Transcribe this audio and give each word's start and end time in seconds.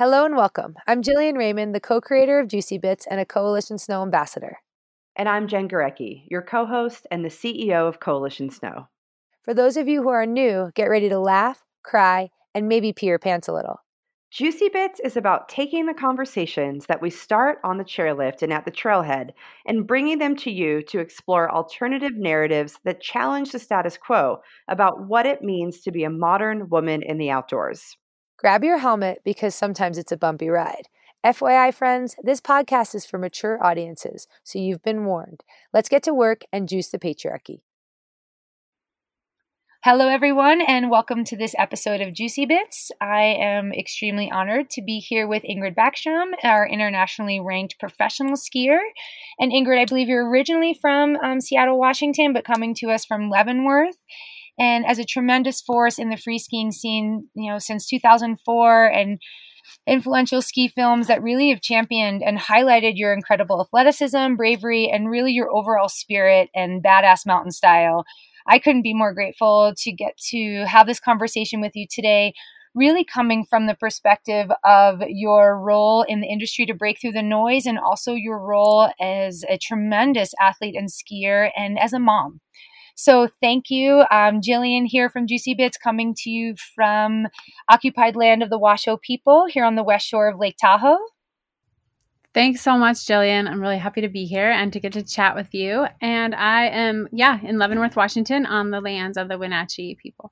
Hello 0.00 0.24
and 0.24 0.34
welcome. 0.34 0.76
I'm 0.86 1.02
Jillian 1.02 1.36
Raymond, 1.36 1.74
the 1.74 1.78
co 1.78 2.00
creator 2.00 2.40
of 2.40 2.48
Juicy 2.48 2.78
Bits 2.78 3.06
and 3.10 3.20
a 3.20 3.26
Coalition 3.26 3.76
Snow 3.76 4.00
ambassador. 4.00 4.56
And 5.14 5.28
I'm 5.28 5.46
Jen 5.46 5.68
Gurecki, 5.68 6.24
your 6.30 6.40
co 6.40 6.64
host 6.64 7.06
and 7.10 7.22
the 7.22 7.28
CEO 7.28 7.86
of 7.86 8.00
Coalition 8.00 8.48
Snow. 8.48 8.88
For 9.42 9.52
those 9.52 9.76
of 9.76 9.88
you 9.88 10.02
who 10.02 10.08
are 10.08 10.24
new, 10.24 10.70
get 10.74 10.88
ready 10.88 11.10
to 11.10 11.18
laugh, 11.18 11.66
cry, 11.82 12.30
and 12.54 12.66
maybe 12.66 12.94
pee 12.94 13.08
your 13.08 13.18
pants 13.18 13.46
a 13.46 13.52
little. 13.52 13.76
Juicy 14.30 14.70
Bits 14.70 15.00
is 15.00 15.18
about 15.18 15.50
taking 15.50 15.84
the 15.84 15.92
conversations 15.92 16.86
that 16.86 17.02
we 17.02 17.10
start 17.10 17.58
on 17.62 17.76
the 17.76 17.84
chairlift 17.84 18.40
and 18.40 18.54
at 18.54 18.64
the 18.64 18.70
trailhead 18.70 19.32
and 19.66 19.86
bringing 19.86 20.16
them 20.16 20.34
to 20.36 20.50
you 20.50 20.80
to 20.84 21.00
explore 21.00 21.52
alternative 21.52 22.16
narratives 22.16 22.78
that 22.84 23.02
challenge 23.02 23.52
the 23.52 23.58
status 23.58 23.98
quo 23.98 24.40
about 24.66 25.08
what 25.08 25.26
it 25.26 25.42
means 25.42 25.82
to 25.82 25.92
be 25.92 26.04
a 26.04 26.10
modern 26.10 26.70
woman 26.70 27.02
in 27.02 27.18
the 27.18 27.28
outdoors. 27.28 27.98
Grab 28.40 28.64
your 28.64 28.78
helmet 28.78 29.20
because 29.22 29.54
sometimes 29.54 29.98
it's 29.98 30.12
a 30.12 30.16
bumpy 30.16 30.48
ride. 30.48 30.88
FYI, 31.22 31.74
friends, 31.74 32.16
this 32.22 32.40
podcast 32.40 32.94
is 32.94 33.04
for 33.04 33.18
mature 33.18 33.62
audiences, 33.62 34.26
so 34.42 34.58
you've 34.58 34.82
been 34.82 35.04
warned. 35.04 35.44
Let's 35.74 35.90
get 35.90 36.02
to 36.04 36.14
work 36.14 36.44
and 36.50 36.66
juice 36.66 36.88
the 36.88 36.98
patriarchy. 36.98 37.60
Hello, 39.84 40.08
everyone, 40.08 40.62
and 40.62 40.88
welcome 40.88 41.22
to 41.24 41.36
this 41.36 41.54
episode 41.58 42.00
of 42.00 42.14
Juicy 42.14 42.46
Bits. 42.46 42.90
I 42.98 43.24
am 43.38 43.74
extremely 43.74 44.30
honored 44.30 44.70
to 44.70 44.82
be 44.82 45.00
here 45.00 45.28
with 45.28 45.42
Ingrid 45.42 45.74
Backstrom, 45.74 46.30
our 46.42 46.66
internationally 46.66 47.40
ranked 47.40 47.78
professional 47.78 48.36
skier. 48.36 48.78
And 49.38 49.52
Ingrid, 49.52 49.78
I 49.78 49.84
believe 49.84 50.08
you're 50.08 50.26
originally 50.26 50.72
from 50.72 51.16
um, 51.16 51.42
Seattle, 51.42 51.78
Washington, 51.78 52.32
but 52.32 52.46
coming 52.46 52.74
to 52.76 52.88
us 52.88 53.04
from 53.04 53.28
Leavenworth 53.28 53.96
and 54.60 54.84
as 54.86 54.98
a 54.98 55.04
tremendous 55.04 55.62
force 55.62 55.98
in 55.98 56.10
the 56.10 56.18
free 56.18 56.38
skiing 56.38 56.70
scene, 56.70 57.28
you 57.34 57.50
know, 57.50 57.58
since 57.58 57.88
2004 57.88 58.86
and 58.86 59.18
influential 59.86 60.42
ski 60.42 60.68
films 60.68 61.06
that 61.06 61.22
really 61.22 61.48
have 61.48 61.62
championed 61.62 62.22
and 62.22 62.38
highlighted 62.38 62.92
your 62.94 63.14
incredible 63.14 63.62
athleticism, 63.62 64.34
bravery, 64.34 64.90
and 64.90 65.08
really 65.08 65.32
your 65.32 65.50
overall 65.50 65.88
spirit 65.88 66.50
and 66.54 66.84
badass 66.84 67.26
mountain 67.26 67.50
style. 67.50 68.04
I 68.46 68.58
couldn't 68.58 68.82
be 68.82 68.94
more 68.94 69.14
grateful 69.14 69.72
to 69.78 69.92
get 69.92 70.18
to 70.30 70.66
have 70.66 70.86
this 70.86 71.00
conversation 71.00 71.62
with 71.62 71.72
you 71.74 71.86
today. 71.90 72.34
Really 72.74 73.04
coming 73.04 73.44
from 73.48 73.66
the 73.66 73.74
perspective 73.74 74.48
of 74.62 75.02
your 75.08 75.58
role 75.58 76.02
in 76.02 76.20
the 76.20 76.28
industry 76.28 76.66
to 76.66 76.74
break 76.74 77.00
through 77.00 77.12
the 77.12 77.22
noise, 77.22 77.64
and 77.66 77.78
also 77.78 78.12
your 78.12 78.38
role 78.38 78.90
as 79.00 79.42
a 79.48 79.58
tremendous 79.58 80.34
athlete 80.38 80.76
and 80.76 80.88
skier, 80.88 81.50
and 81.56 81.78
as 81.78 81.92
a 81.92 81.98
mom. 81.98 82.40
So 82.94 83.28
thank 83.40 83.70
you. 83.70 84.04
Um, 84.10 84.40
Jillian 84.40 84.86
here 84.86 85.08
from 85.08 85.26
Juicy 85.26 85.54
Bits 85.54 85.76
coming 85.76 86.14
to 86.18 86.30
you 86.30 86.54
from 86.74 87.28
occupied 87.68 88.16
land 88.16 88.42
of 88.42 88.50
the 88.50 88.58
Washoe 88.58 88.96
people 88.96 89.46
here 89.46 89.64
on 89.64 89.74
the 89.74 89.82
west 89.82 90.06
shore 90.06 90.28
of 90.28 90.38
Lake 90.38 90.56
Tahoe. 90.60 90.98
Thanks 92.32 92.60
so 92.60 92.78
much, 92.78 92.98
Jillian. 92.98 93.48
I'm 93.48 93.60
really 93.60 93.78
happy 93.78 94.02
to 94.02 94.08
be 94.08 94.24
here 94.24 94.50
and 94.50 94.72
to 94.72 94.78
get 94.78 94.92
to 94.92 95.02
chat 95.02 95.34
with 95.34 95.52
you. 95.52 95.86
And 96.00 96.32
I 96.34 96.66
am, 96.66 97.08
yeah, 97.10 97.40
in 97.42 97.58
Leavenworth, 97.58 97.96
Washington, 97.96 98.46
on 98.46 98.70
the 98.70 98.80
lands 98.80 99.16
of 99.16 99.28
the 99.28 99.36
Wenatchee 99.36 99.96
people. 100.00 100.30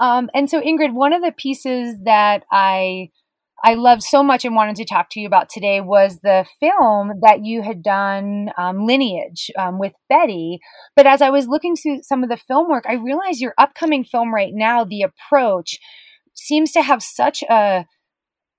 Um, 0.00 0.28
and 0.34 0.50
so, 0.50 0.60
Ingrid, 0.60 0.94
one 0.94 1.12
of 1.12 1.22
the 1.22 1.30
pieces 1.30 1.94
that 2.02 2.44
I 2.50 3.10
I 3.64 3.74
loved 3.74 4.02
so 4.02 4.24
much 4.24 4.44
and 4.44 4.56
wanted 4.56 4.76
to 4.76 4.84
talk 4.84 5.08
to 5.10 5.20
you 5.20 5.26
about 5.26 5.48
today 5.48 5.80
was 5.80 6.18
the 6.22 6.44
film 6.58 7.12
that 7.22 7.44
you 7.44 7.62
had 7.62 7.82
done, 7.82 8.50
um, 8.58 8.86
Lineage, 8.86 9.52
um, 9.56 9.78
with 9.78 9.92
Betty. 10.08 10.58
But 10.96 11.06
as 11.06 11.22
I 11.22 11.30
was 11.30 11.46
looking 11.46 11.76
through 11.76 12.02
some 12.02 12.24
of 12.24 12.28
the 12.28 12.36
film 12.36 12.68
work, 12.68 12.84
I 12.88 12.94
realized 12.94 13.40
your 13.40 13.54
upcoming 13.58 14.02
film 14.02 14.34
right 14.34 14.52
now, 14.52 14.84
The 14.84 15.02
Approach, 15.02 15.78
seems 16.34 16.72
to 16.72 16.82
have 16.82 17.02
such 17.04 17.44
a 17.44 17.86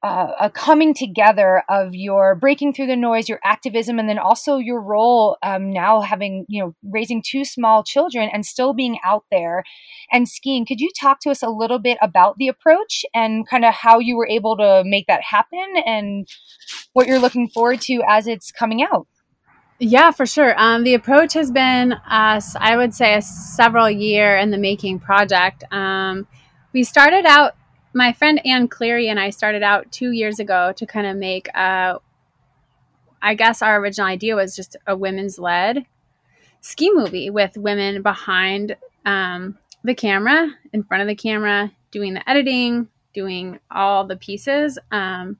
uh, 0.04 0.34
a 0.42 0.50
coming 0.50 0.94
together 0.94 1.64
of 1.70 1.96
your 1.96 2.36
breaking 2.36 2.74
through 2.74 2.88
the 2.88 2.96
noise, 2.96 3.30
your 3.30 3.40
activism, 3.44 3.98
and 3.98 4.10
then 4.10 4.20
also 4.20 4.58
your 4.58 4.82
role 4.82 5.38
um, 5.42 5.72
now 5.72 6.02
having, 6.02 6.46
you 6.50 6.62
know, 6.62 6.76
raising 6.84 7.24
two 7.26 7.46
small 7.46 7.84
children 7.84 8.30
and 8.34 8.46
still 8.46 8.74
being 8.74 9.00
out 9.06 9.24
there 9.32 9.64
and 10.12 10.28
skiing. 10.28 10.66
Could 10.66 10.82
you 10.82 10.92
talk 11.00 11.22
to 11.22 11.30
us 11.30 11.42
a 11.42 11.48
little 11.48 11.80
bit 11.80 11.98
about 12.02 12.36
the 12.36 12.50
approach 12.50 13.06
and 13.14 13.48
kind 13.48 13.64
of 13.64 13.74
how 13.74 14.00
you 14.00 14.18
were 14.18 14.28
able 14.28 14.58
to 14.58 14.84
make 14.86 15.08
that 15.08 15.22
happen 15.24 15.76
and 15.86 16.28
what 16.92 17.08
you're 17.08 17.20
looking 17.20 17.48
forward 17.48 17.80
to 17.82 18.04
as 18.06 18.28
it's 18.28 18.52
coming 18.52 18.84
out? 18.84 19.08
Yeah, 19.80 20.12
for 20.12 20.26
sure. 20.26 20.54
Um, 20.58 20.84
the 20.84 20.96
approach 20.96 21.34
has 21.34 21.50
been, 21.50 21.94
uh, 21.94 22.42
I 22.58 22.76
would 22.76 22.94
say, 22.94 23.16
a 23.16 23.22
several 23.22 23.90
year 23.90 24.38
in 24.38 24.52
the 24.52 24.58
making 24.58 25.00
project. 25.00 25.64
Um, 25.72 26.28
we 26.74 26.84
started 26.84 27.26
out 27.26 27.54
my 27.94 28.14
friend 28.14 28.42
Ann 28.46 28.68
Cleary 28.68 29.08
and 29.08 29.20
I 29.20 29.30
started 29.30 29.64
out 29.64 29.92
two 29.92 30.12
years 30.12 30.40
ago 30.40 30.74
to 30.78 30.86
kind 30.86 31.08
of 31.08 31.16
make 31.16 31.48
a, 31.50 32.00
I 33.22 33.36
guess 33.36 33.62
our 33.62 33.80
original 33.80 34.08
idea 34.08 34.36
was 34.36 34.56
just 34.56 34.76
a 34.88 34.96
women's 34.98 35.38
led 35.40 35.86
ski 36.62 36.92
movie 36.94 37.30
with 37.30 37.58
women 37.58 38.02
behind 38.02 38.76
um, 39.06 39.58
the 39.84 39.94
camera, 39.94 40.50
in 40.72 40.84
front 40.84 41.02
of 41.02 41.08
the 41.08 41.16
camera, 41.16 41.72
doing 41.92 42.14
the 42.14 42.28
editing, 42.30 42.88
doing 43.14 43.60
all 43.70 44.06
the 44.08 44.16
pieces. 44.16 44.80
Um, 44.92 45.38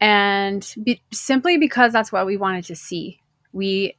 and 0.00 0.74
be, 0.82 1.00
simply 1.12 1.58
because 1.58 1.92
that's 1.92 2.12
what 2.12 2.26
we 2.26 2.36
wanted 2.36 2.64
to 2.66 2.76
see. 2.76 3.20
We 3.52 3.96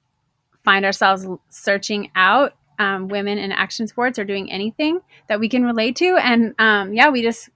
find 0.63 0.85
ourselves 0.85 1.25
searching 1.49 2.11
out 2.15 2.53
um, 2.77 3.07
women 3.07 3.37
in 3.37 3.51
action 3.51 3.87
sports 3.87 4.19
or 4.19 4.25
doing 4.25 4.51
anything 4.51 4.99
that 5.27 5.39
we 5.39 5.49
can 5.49 5.63
relate 5.63 5.95
to. 5.97 6.17
And 6.17 6.55
um, 6.59 6.93
yeah, 6.93 7.09
we 7.09 7.21
just 7.21 7.49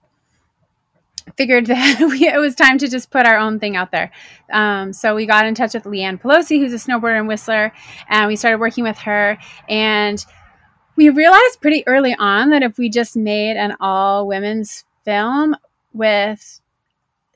figured 1.37 1.65
that 1.67 1.99
we, 1.99 2.27
it 2.27 2.39
was 2.39 2.55
time 2.55 2.77
to 2.79 2.87
just 2.87 3.11
put 3.11 3.25
our 3.25 3.37
own 3.37 3.59
thing 3.59 3.75
out 3.75 3.91
there. 3.91 4.11
Um, 4.51 4.93
so 4.93 5.15
we 5.15 5.25
got 5.25 5.45
in 5.45 5.55
touch 5.55 5.73
with 5.73 5.83
Leanne 5.83 6.21
Pelosi, 6.21 6.59
who's 6.59 6.73
a 6.73 6.77
snowboarder 6.77 7.19
and 7.19 7.27
whistler, 7.27 7.71
and 8.09 8.27
we 8.27 8.35
started 8.35 8.59
working 8.59 8.83
with 8.83 8.97
her. 8.99 9.37
And 9.67 10.23
we 10.95 11.09
realized 11.09 11.61
pretty 11.61 11.85
early 11.87 12.15
on 12.17 12.49
that 12.51 12.63
if 12.63 12.77
we 12.77 12.89
just 12.89 13.15
made 13.15 13.57
an 13.57 13.75
all 13.79 14.27
women's 14.27 14.85
film 15.05 15.55
with 15.93 16.61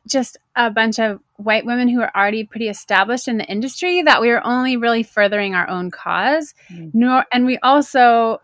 just 0.07 0.37
a 0.55 0.71
bunch 0.71 0.99
of 0.99 1.19
white 1.35 1.65
women 1.65 1.87
who 1.87 2.01
are 2.01 2.11
already 2.15 2.43
pretty 2.43 2.69
established 2.69 3.27
in 3.27 3.37
the 3.37 3.45
industry, 3.45 4.01
that 4.01 4.21
we 4.21 4.29
were 4.29 4.45
only 4.45 4.77
really 4.77 5.03
furthering 5.03 5.53
our 5.53 5.67
own 5.69 5.91
cause. 5.91 6.53
Mm. 6.71 6.91
Nor, 6.93 7.25
and 7.31 7.45
we 7.45 7.57
also, 7.59 8.41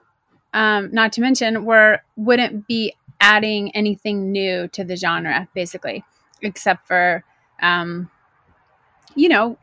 um, 0.54 0.90
not 0.92 1.14
to 1.14 1.22
mention, 1.22 1.66
were 1.66 2.02
wouldn't 2.16 2.68
be 2.68 2.96
adding 3.24 3.74
anything 3.74 4.34
new 4.34 4.68
to 4.68 4.84
the 4.84 4.98
genre, 4.98 5.48
basically, 5.56 6.04
except 6.42 6.86
for, 6.86 7.24
um, 7.62 8.12
you 9.16 9.30
know, 9.30 9.58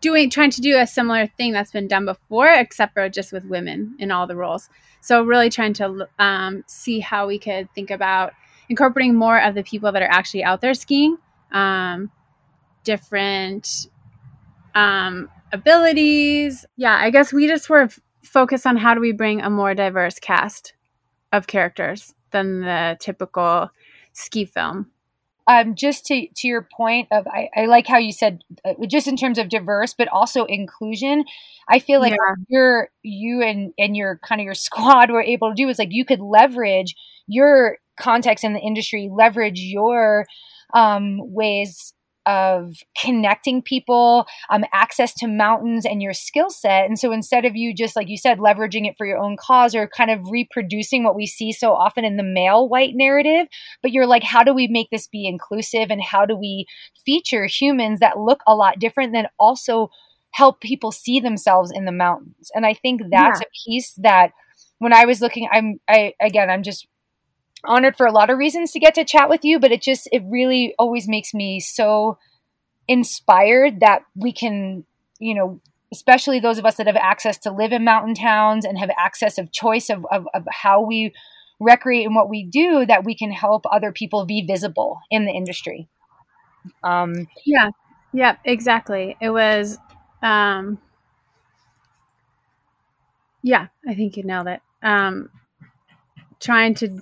doing 0.00 0.30
trying 0.30 0.50
to 0.50 0.60
do 0.60 0.78
a 0.78 0.86
similar 0.86 1.26
thing 1.26 1.52
that's 1.52 1.72
been 1.72 1.88
done 1.88 2.04
before, 2.04 2.48
except 2.48 2.94
for 2.94 3.08
just 3.08 3.32
with 3.32 3.44
women 3.44 3.96
in 3.98 4.12
all 4.12 4.28
the 4.28 4.36
roles. 4.36 4.68
So 5.00 5.22
really 5.22 5.50
trying 5.50 5.72
to 5.74 6.08
um, 6.20 6.62
see 6.68 7.00
how 7.00 7.26
we 7.26 7.40
could 7.40 7.68
think 7.74 7.90
about 7.90 8.32
incorporating 8.68 9.16
more 9.16 9.40
of 9.42 9.56
the 9.56 9.64
people 9.64 9.90
that 9.90 10.02
are 10.02 10.10
actually 10.10 10.44
out 10.44 10.60
there 10.60 10.74
skiing, 10.74 11.16
um, 11.50 12.08
different 12.84 13.88
um, 14.76 15.28
abilities. 15.52 16.66
Yeah, 16.76 16.96
I 16.96 17.10
guess 17.10 17.32
we 17.32 17.48
just 17.48 17.68
were 17.68 17.88
focused 18.22 18.64
on 18.64 18.76
how 18.76 18.94
do 18.94 19.00
we 19.00 19.10
bring 19.10 19.40
a 19.40 19.50
more 19.50 19.74
diverse 19.74 20.20
cast 20.20 20.74
of 21.32 21.48
characters 21.48 22.14
than 22.30 22.60
the 22.60 22.96
typical 23.00 23.70
ski 24.12 24.44
film. 24.44 24.90
Um, 25.46 25.74
just 25.74 26.04
to, 26.06 26.28
to 26.28 26.46
your 26.46 26.68
point 26.76 27.08
of 27.10 27.26
I, 27.26 27.48
I 27.56 27.64
like 27.64 27.86
how 27.86 27.96
you 27.96 28.12
said 28.12 28.42
uh, 28.66 28.74
just 28.86 29.08
in 29.08 29.16
terms 29.16 29.38
of 29.38 29.48
diverse 29.48 29.94
but 29.94 30.06
also 30.08 30.44
inclusion 30.44 31.24
i 31.70 31.78
feel 31.78 32.00
like 32.00 32.12
yeah. 32.12 32.34
you're 32.48 32.90
you 33.02 33.40
and 33.42 33.72
and 33.78 33.96
your 33.96 34.20
kind 34.22 34.42
of 34.42 34.44
your 34.44 34.52
squad 34.66 35.10
were 35.10 35.22
able 35.22 35.48
to 35.48 35.54
do 35.54 35.66
is 35.70 35.78
like 35.78 35.88
you 35.90 36.04
could 36.04 36.20
leverage 36.20 36.94
your 37.26 37.78
context 37.98 38.44
in 38.44 38.52
the 38.52 38.60
industry 38.60 39.08
leverage 39.10 39.58
your 39.58 40.26
um, 40.74 41.16
ways 41.32 41.94
of 42.28 42.76
connecting 43.00 43.62
people, 43.62 44.26
um, 44.50 44.62
access 44.74 45.14
to 45.14 45.26
mountains 45.26 45.86
and 45.86 46.02
your 46.02 46.12
skill 46.12 46.50
set. 46.50 46.84
And 46.84 46.98
so 46.98 47.10
instead 47.10 47.46
of 47.46 47.56
you 47.56 47.74
just, 47.74 47.96
like 47.96 48.10
you 48.10 48.18
said, 48.18 48.38
leveraging 48.38 48.86
it 48.86 48.96
for 48.98 49.06
your 49.06 49.18
own 49.18 49.38
cause 49.40 49.74
or 49.74 49.88
kind 49.88 50.10
of 50.10 50.20
reproducing 50.30 51.04
what 51.04 51.16
we 51.16 51.26
see 51.26 51.52
so 51.52 51.72
often 51.72 52.04
in 52.04 52.18
the 52.18 52.22
male 52.22 52.68
white 52.68 52.94
narrative, 52.94 53.48
but 53.82 53.92
you're 53.92 54.06
like, 54.06 54.22
how 54.22 54.42
do 54.42 54.52
we 54.52 54.68
make 54.68 54.90
this 54.90 55.08
be 55.08 55.26
inclusive 55.26 55.90
and 55.90 56.02
how 56.02 56.26
do 56.26 56.36
we 56.36 56.66
feature 57.06 57.46
humans 57.46 58.00
that 58.00 58.18
look 58.18 58.42
a 58.46 58.54
lot 58.54 58.78
different 58.78 59.14
than 59.14 59.28
also 59.38 59.88
help 60.32 60.60
people 60.60 60.92
see 60.92 61.20
themselves 61.20 61.72
in 61.74 61.86
the 61.86 61.92
mountains? 61.92 62.50
And 62.54 62.66
I 62.66 62.74
think 62.74 63.00
that's 63.10 63.40
yeah. 63.40 63.46
a 63.46 63.50
piece 63.66 63.94
that 64.02 64.32
when 64.80 64.92
I 64.92 65.06
was 65.06 65.22
looking, 65.22 65.48
I'm, 65.50 65.80
I, 65.88 66.12
again, 66.20 66.50
I'm 66.50 66.62
just 66.62 66.86
honored 67.64 67.96
for 67.96 68.06
a 68.06 68.12
lot 68.12 68.30
of 68.30 68.38
reasons 68.38 68.72
to 68.72 68.80
get 68.80 68.94
to 68.94 69.04
chat 69.04 69.28
with 69.28 69.44
you, 69.44 69.58
but 69.58 69.72
it 69.72 69.82
just, 69.82 70.08
it 70.12 70.22
really 70.26 70.74
always 70.78 71.08
makes 71.08 71.34
me 71.34 71.60
so 71.60 72.18
inspired 72.86 73.80
that 73.80 74.02
we 74.14 74.32
can, 74.32 74.84
you 75.18 75.34
know, 75.34 75.60
especially 75.92 76.38
those 76.38 76.58
of 76.58 76.66
us 76.66 76.76
that 76.76 76.86
have 76.86 76.96
access 76.96 77.38
to 77.38 77.50
live 77.50 77.72
in 77.72 77.84
mountain 77.84 78.14
towns 78.14 78.64
and 78.64 78.78
have 78.78 78.90
access 78.98 79.38
of 79.38 79.52
choice 79.52 79.90
of, 79.90 80.06
of, 80.10 80.26
of 80.34 80.44
how 80.50 80.80
we 80.80 81.12
recreate 81.60 82.06
and 82.06 82.14
what 82.14 82.28
we 82.28 82.44
do, 82.44 82.86
that 82.86 83.04
we 83.04 83.14
can 83.14 83.32
help 83.32 83.64
other 83.70 83.92
people 83.92 84.24
be 84.24 84.42
visible 84.46 85.00
in 85.10 85.24
the 85.24 85.32
industry. 85.32 85.88
Um, 86.84 87.26
yeah, 87.44 87.70
yeah, 88.12 88.36
exactly. 88.44 89.16
It 89.20 89.30
was, 89.30 89.78
um, 90.22 90.78
yeah, 93.42 93.68
I 93.86 93.94
think 93.94 94.16
you 94.16 94.24
nailed 94.24 94.48
it. 94.48 94.60
Um, 94.82 95.30
trying 96.40 96.74
to 96.74 97.00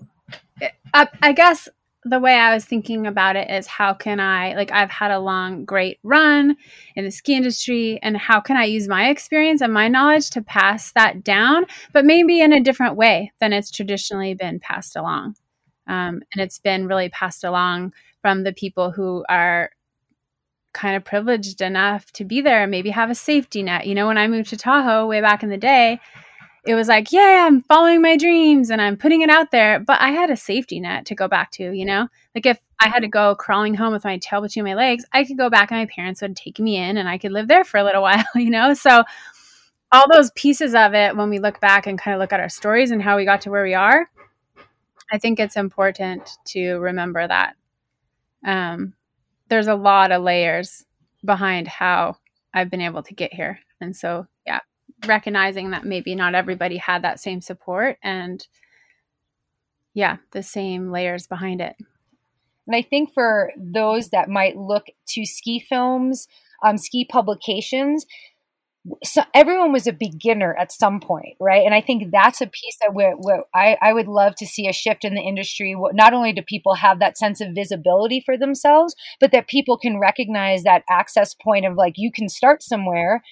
I, 0.94 1.08
I 1.23 1.32
guess 1.32 1.69
the 2.05 2.20
way 2.20 2.35
I 2.35 2.55
was 2.55 2.64
thinking 2.64 3.06
about 3.06 3.35
it 3.35 3.50
is 3.50 3.67
how 3.67 3.93
can 3.93 4.20
I, 4.20 4.55
like, 4.55 4.70
I've 4.70 4.91
had 4.91 5.11
a 5.11 5.19
long, 5.19 5.64
great 5.64 5.99
run 6.05 6.56
in 6.94 7.05
the 7.05 7.11
ski 7.11 7.35
industry, 7.35 7.99
and 8.00 8.17
how 8.17 8.41
can 8.41 8.56
I 8.56 8.64
use 8.64 8.87
my 8.87 9.08
experience 9.08 9.61
and 9.61 9.73
my 9.73 9.88
knowledge 9.88 10.31
to 10.31 10.43
pass 10.43 10.93
that 10.93 11.25
down, 11.25 11.67
but 11.93 12.05
maybe 12.05 12.41
in 12.41 12.53
a 12.53 12.62
different 12.62 12.97
way 12.97 13.32
than 13.41 13.53
it's 13.53 13.73
traditionally 13.73 14.35
been 14.35 14.61
passed 14.61 14.94
along. 14.94 15.35
Um, 15.88 16.23
and 16.32 16.41
it's 16.41 16.58
been 16.58 16.87
really 16.87 17.08
passed 17.08 17.43
along 17.43 17.93
from 18.23 18.44
the 18.44 18.53
people 18.53 18.93
who 18.93 19.25
are 19.29 19.70
kind 20.73 20.94
of 20.97 21.05
privileged 21.05 21.61
enough 21.61 22.12
to 22.12 22.25
be 22.25 22.41
there 22.41 22.62
and 22.62 22.70
maybe 22.70 22.91
have 22.91 23.11
a 23.11 23.14
safety 23.14 23.62
net. 23.62 23.87
You 23.87 23.94
know, 23.94 24.06
when 24.06 24.19
I 24.19 24.29
moved 24.29 24.50
to 24.50 24.56
Tahoe 24.56 25.06
way 25.06 25.20
back 25.20 25.43
in 25.43 25.49
the 25.49 25.56
day, 25.56 26.00
it 26.66 26.74
was 26.74 26.88
like, 26.88 27.12
yeah, 27.12 27.44
I'm 27.46 27.62
following 27.62 28.02
my 28.02 28.16
dreams 28.16 28.70
and 28.70 28.82
I'm 28.82 28.96
putting 28.96 29.22
it 29.22 29.30
out 29.30 29.52
there. 29.52 29.78
But 29.78 30.00
I 30.00 30.10
had 30.10 30.30
a 30.30 30.36
safety 30.36 30.80
net 30.80 31.06
to 31.06 31.14
go 31.14 31.28
back 31.28 31.52
to, 31.52 31.72
you 31.72 31.84
know? 31.84 32.08
Like 32.34 32.44
if 32.44 32.58
I 32.80 32.88
had 32.88 33.00
to 33.00 33.08
go 33.08 33.36
crawling 33.36 33.74
home 33.74 33.92
with 33.92 34.04
my 34.04 34.18
tail 34.18 34.40
between 34.40 34.64
my 34.64 34.74
legs, 34.74 35.04
I 35.12 35.24
could 35.24 35.38
go 35.38 35.48
back 35.48 35.70
and 35.70 35.80
my 35.80 35.86
parents 35.86 36.22
would 36.22 36.36
take 36.36 36.58
me 36.58 36.76
in 36.76 36.96
and 36.96 37.08
I 37.08 37.18
could 37.18 37.30
live 37.30 37.46
there 37.46 37.64
for 37.64 37.78
a 37.78 37.84
little 37.84 38.02
while, 38.02 38.24
you 38.34 38.50
know? 38.50 38.74
So 38.74 39.04
all 39.92 40.04
those 40.12 40.32
pieces 40.32 40.74
of 40.74 40.92
it, 40.92 41.16
when 41.16 41.30
we 41.30 41.38
look 41.38 41.60
back 41.60 41.86
and 41.86 41.98
kind 41.98 42.14
of 42.14 42.20
look 42.20 42.32
at 42.32 42.40
our 42.40 42.48
stories 42.48 42.90
and 42.90 43.00
how 43.00 43.16
we 43.16 43.24
got 43.24 43.42
to 43.42 43.50
where 43.50 43.62
we 43.62 43.74
are, 43.74 44.10
I 45.12 45.19
think 45.19 45.38
it's 45.38 45.56
important 45.56 46.28
to 46.46 46.74
remember 46.78 47.26
that. 47.26 47.54
Um, 48.44 48.94
there's 49.48 49.69
a 49.69 49.74
lot 49.76 50.10
of 50.10 50.22
layers 50.22 50.84
behind 51.24 51.69
how 51.69 52.16
I've 52.52 52.70
been 52.70 52.80
able 52.80 53.04
to 53.04 53.14
get 53.14 53.32
here. 53.32 53.60
And 53.80 53.94
so, 53.94 54.26
yeah, 54.44 54.60
recognizing 55.06 55.70
that 55.70 55.85
maybe 55.85 56.14
not 56.14 56.35
everybody 56.35 56.76
had 56.76 57.03
that 57.03 57.20
same 57.20 57.41
support 57.41 57.99
and 58.03 58.47
yeah, 59.94 60.17
the 60.32 60.43
same 60.43 60.91
layers 60.91 61.26
behind 61.26 61.61
it. 61.61 61.75
And 62.67 62.76
I 62.76 62.82
think 62.82 63.12
for 63.14 63.53
those 63.56 64.11
that 64.11 64.29
might 64.29 64.56
look 64.56 64.87
to 65.11 65.25
ski 65.25 65.58
films, 65.58 66.29
um, 66.64 66.79
ski 66.79 67.06
publications, 67.08 68.05
so 69.03 69.23
everyone 69.35 69.73
was 69.73 69.87
a 69.87 69.93
beginner 69.93 70.55
at 70.58 70.70
some 70.70 71.00
point, 71.00 71.37
right? 71.41 71.64
And 71.64 71.75
I 71.75 71.81
think 71.81 72.11
that's 72.12 72.41
a 72.41 72.47
piece 72.47 72.76
that 72.81 72.94
we're, 72.94 73.17
we're, 73.17 73.43
I, 73.55 73.76
I 73.82 73.93
would 73.93 74.06
love 74.06 74.35
to 74.37 74.47
see 74.47 74.69
a 74.69 74.73
shift 74.73 75.05
in 75.05 75.14
the 75.14 75.23
industry. 75.23 75.75
Not 75.93 76.12
only 76.12 76.32
do 76.32 76.43
people 76.43 76.75
have 76.75 76.99
that 77.00 77.19
sense 77.19 77.41
of 77.41 77.55
visibility 77.55 78.23
for 78.25 78.37
themselves, 78.37 78.94
but 79.20 79.32
that 79.32 79.49
people 79.49 79.76
can 79.76 79.99
recognize 79.99 80.62
that 80.62 80.85
access 80.88 81.35
point 81.35 81.67
of 81.67 81.75
like 81.75 81.94
you 81.97 82.12
can 82.12 82.29
start 82.29 82.62
somewhere 82.62 83.23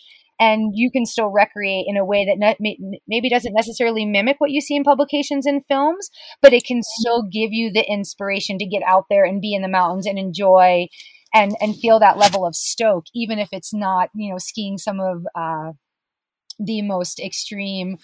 and 0.44 0.72
you 0.74 0.90
can 0.90 1.06
still 1.06 1.28
recreate 1.28 1.86
in 1.88 1.96
a 1.96 2.04
way 2.04 2.26
that 2.26 2.56
ne- 2.60 3.00
maybe 3.08 3.30
doesn't 3.30 3.54
necessarily 3.54 4.04
mimic 4.04 4.36
what 4.38 4.50
you 4.50 4.60
see 4.60 4.76
in 4.76 4.84
publications 4.84 5.46
and 5.46 5.64
films, 5.66 6.10
but 6.42 6.52
it 6.52 6.64
can 6.64 6.82
still 6.82 7.22
give 7.22 7.50
you 7.50 7.72
the 7.72 7.84
inspiration 7.90 8.58
to 8.58 8.66
get 8.66 8.82
out 8.86 9.06
there 9.08 9.24
and 9.24 9.40
be 9.40 9.54
in 9.54 9.62
the 9.62 9.68
mountains 9.68 10.06
and 10.06 10.18
enjoy 10.18 10.86
and 11.32 11.56
and 11.60 11.76
feel 11.76 11.98
that 11.98 12.18
level 12.18 12.46
of 12.46 12.54
stoke, 12.54 13.06
even 13.14 13.38
if 13.38 13.48
it's 13.52 13.72
not 13.72 14.10
you 14.14 14.30
know 14.30 14.38
skiing 14.38 14.76
some 14.76 15.00
of 15.00 15.24
uh, 15.34 15.72
the 16.58 16.82
most 16.82 17.20
extreme 17.20 17.96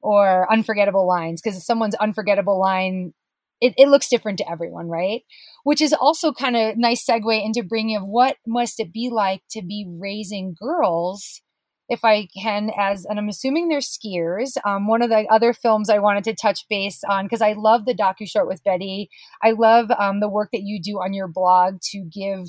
or 0.00 0.50
unforgettable 0.52 1.06
lines 1.06 1.42
because 1.42 1.66
someone's 1.66 1.96
unforgettable 1.96 2.60
line 2.60 3.12
it, 3.60 3.74
it, 3.76 3.88
looks 3.88 4.08
different 4.08 4.38
to 4.38 4.48
everyone, 4.48 4.86
right? 4.86 5.22
Which 5.64 5.80
is 5.80 5.92
also 5.92 6.32
kind 6.32 6.56
of 6.56 6.76
nice 6.76 7.04
segue 7.04 7.44
into 7.44 7.64
bringing 7.64 7.96
of 7.96 8.04
what 8.04 8.36
must 8.46 8.78
it 8.78 8.92
be 8.92 9.10
like 9.10 9.42
to 9.50 9.62
be 9.62 9.84
raising 9.98 10.54
girls 10.56 11.42
if 11.88 12.04
I 12.04 12.28
can, 12.40 12.70
as 12.78 13.04
and 13.04 13.18
I'm 13.18 13.28
assuming 13.28 13.68
they're 13.68 13.78
skiers. 13.78 14.56
Um, 14.64 14.86
one 14.86 15.02
of 15.02 15.10
the 15.10 15.26
other 15.30 15.52
films 15.52 15.88
I 15.88 15.98
wanted 15.98 16.24
to 16.24 16.34
touch 16.34 16.66
base 16.68 17.02
on 17.08 17.24
because 17.24 17.40
I 17.40 17.54
love 17.54 17.86
the 17.86 17.94
docu 17.94 18.28
short 18.28 18.46
with 18.46 18.62
Betty. 18.62 19.08
I 19.42 19.52
love 19.52 19.90
um, 19.98 20.20
the 20.20 20.28
work 20.28 20.50
that 20.52 20.62
you 20.62 20.80
do 20.82 20.98
on 20.98 21.14
your 21.14 21.28
blog 21.28 21.80
to 21.92 22.04
give 22.04 22.48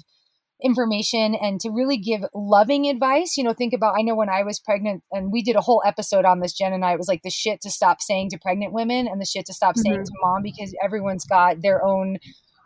information 0.61 1.35
and 1.35 1.61
to 1.61 1.69
really 1.69 1.97
give 1.97 2.21
loving 2.33 2.87
advice. 2.87 3.37
You 3.37 3.45
know, 3.45 3.53
think 3.53 3.73
about 3.73 3.95
I 3.97 4.01
know 4.01 4.15
when 4.15 4.29
I 4.29 4.43
was 4.43 4.59
pregnant 4.59 5.03
and 5.11 5.31
we 5.31 5.41
did 5.41 5.55
a 5.55 5.61
whole 5.61 5.81
episode 5.85 6.25
on 6.25 6.41
this, 6.41 6.53
Jen 6.53 6.73
and 6.73 6.83
I, 6.83 6.93
it 6.93 6.97
was 6.97 7.07
like 7.07 7.21
the 7.23 7.29
shit 7.29 7.61
to 7.61 7.71
stop 7.71 8.01
saying 8.01 8.31
to 8.31 8.37
pregnant 8.37 8.73
women 8.73 9.07
and 9.07 9.21
the 9.21 9.25
shit 9.25 9.45
to 9.45 9.53
stop 9.53 9.75
mm-hmm. 9.75 9.89
saying 9.89 10.03
to 10.03 10.11
mom 10.21 10.41
because 10.43 10.75
everyone's 10.83 11.25
got 11.25 11.61
their 11.61 11.83
own 11.83 12.17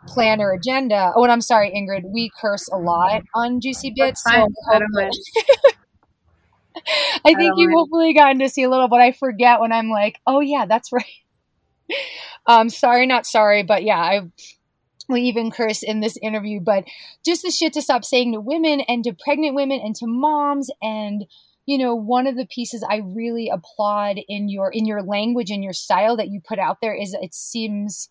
plan 0.06 0.40
or 0.40 0.52
agenda. 0.52 1.12
Oh, 1.14 1.22
and 1.22 1.32
I'm 1.32 1.40
sorry, 1.40 1.70
Ingrid, 1.70 2.02
we 2.12 2.30
curse 2.40 2.68
a 2.68 2.76
lot 2.76 3.22
on 3.34 3.60
Juicy 3.60 3.92
Bits. 3.96 4.22
So 4.22 4.48
I 7.24 7.34
think 7.34 7.54
you 7.56 7.70
hopefully 7.74 8.14
gotten 8.14 8.38
to 8.40 8.48
see 8.48 8.62
a 8.62 8.70
little, 8.70 8.88
but 8.88 9.00
I 9.00 9.12
forget 9.12 9.60
when 9.60 9.72
I'm 9.72 9.90
like, 9.90 10.20
oh 10.26 10.40
yeah, 10.40 10.66
that's 10.66 10.92
right. 10.92 11.04
um, 12.46 12.68
sorry, 12.68 13.06
not 13.06 13.26
sorry, 13.26 13.62
but 13.62 13.84
yeah, 13.84 13.98
I 13.98 14.20
will 15.08 15.18
even 15.18 15.50
curse 15.50 15.82
in 15.82 16.00
this 16.00 16.16
interview, 16.22 16.60
but 16.60 16.84
just 17.24 17.42
the 17.42 17.50
shit 17.50 17.72
to 17.74 17.82
stop 17.82 18.04
saying 18.04 18.32
to 18.32 18.40
women 18.40 18.80
and 18.80 19.04
to 19.04 19.12
pregnant 19.12 19.54
women 19.54 19.80
and 19.80 19.94
to 19.96 20.06
moms 20.06 20.70
and 20.82 21.26
you 21.66 21.78
know 21.78 21.94
one 21.94 22.26
of 22.26 22.36
the 22.36 22.46
pieces 22.46 22.84
i 22.90 22.96
really 23.02 23.48
applaud 23.48 24.18
in 24.28 24.50
your 24.50 24.70
in 24.70 24.84
your 24.84 25.02
language 25.02 25.50
and 25.50 25.64
your 25.64 25.72
style 25.72 26.16
that 26.16 26.28
you 26.28 26.38
put 26.46 26.58
out 26.58 26.78
there 26.82 26.94
is 26.94 27.16
it 27.20 27.32
seems 27.34 28.10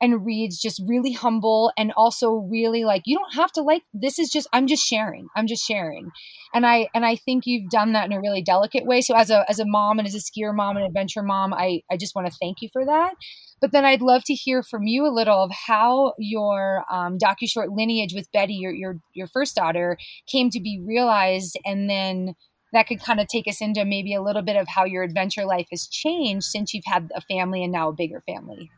and 0.00 0.24
reads 0.24 0.60
just 0.60 0.82
really 0.86 1.12
humble 1.12 1.72
and 1.78 1.92
also 1.96 2.32
really 2.50 2.84
like 2.84 3.02
you 3.06 3.16
don't 3.16 3.34
have 3.34 3.52
to 3.52 3.62
like 3.62 3.82
this 3.92 4.18
is 4.18 4.28
just 4.28 4.48
i'm 4.52 4.66
just 4.66 4.84
sharing 4.84 5.28
i'm 5.36 5.46
just 5.46 5.64
sharing. 5.64 6.10
And 6.52 6.66
i 6.66 6.88
and 6.94 7.04
i 7.04 7.16
think 7.16 7.44
you've 7.46 7.70
done 7.70 7.92
that 7.92 8.06
in 8.06 8.12
a 8.12 8.20
really 8.20 8.42
delicate 8.42 8.86
way. 8.86 9.00
So 9.00 9.14
as 9.16 9.30
a 9.30 9.48
as 9.48 9.58
a 9.58 9.66
mom 9.66 9.98
and 9.98 10.06
as 10.06 10.14
a 10.14 10.18
skier 10.18 10.54
mom 10.54 10.76
and 10.76 10.86
adventure 10.86 11.22
mom 11.22 11.54
i 11.54 11.80
i 11.90 11.96
just 11.96 12.14
want 12.14 12.26
to 12.26 12.36
thank 12.40 12.58
you 12.60 12.68
for 12.72 12.84
that. 12.84 13.14
But 13.60 13.72
then 13.72 13.84
i'd 13.84 14.02
love 14.02 14.22
to 14.26 14.34
hear 14.34 14.62
from 14.62 14.84
you 14.84 15.06
a 15.06 15.14
little 15.14 15.42
of 15.42 15.50
how 15.50 16.14
your 16.18 16.84
um, 16.90 17.18
docu 17.18 17.48
short 17.48 17.70
lineage 17.70 18.14
with 18.14 18.30
betty 18.32 18.54
your, 18.54 18.72
your 18.72 18.96
your 19.14 19.26
first 19.26 19.54
daughter 19.56 19.96
came 20.26 20.50
to 20.50 20.60
be 20.60 20.80
realized 20.84 21.58
and 21.64 21.88
then 21.88 22.34
that 22.74 22.88
could 22.88 23.00
kind 23.00 23.20
of 23.20 23.28
take 23.28 23.48
us 23.48 23.60
into 23.60 23.84
maybe 23.84 24.14
a 24.14 24.20
little 24.20 24.42
bit 24.42 24.56
of 24.56 24.66
how 24.68 24.84
your 24.84 25.02
adventure 25.02 25.46
life 25.46 25.66
has 25.70 25.86
changed 25.86 26.44
since 26.44 26.74
you've 26.74 26.84
had 26.84 27.08
a 27.14 27.20
family 27.22 27.62
and 27.62 27.72
now 27.72 27.88
a 27.88 27.92
bigger 27.92 28.20
family. 28.26 28.70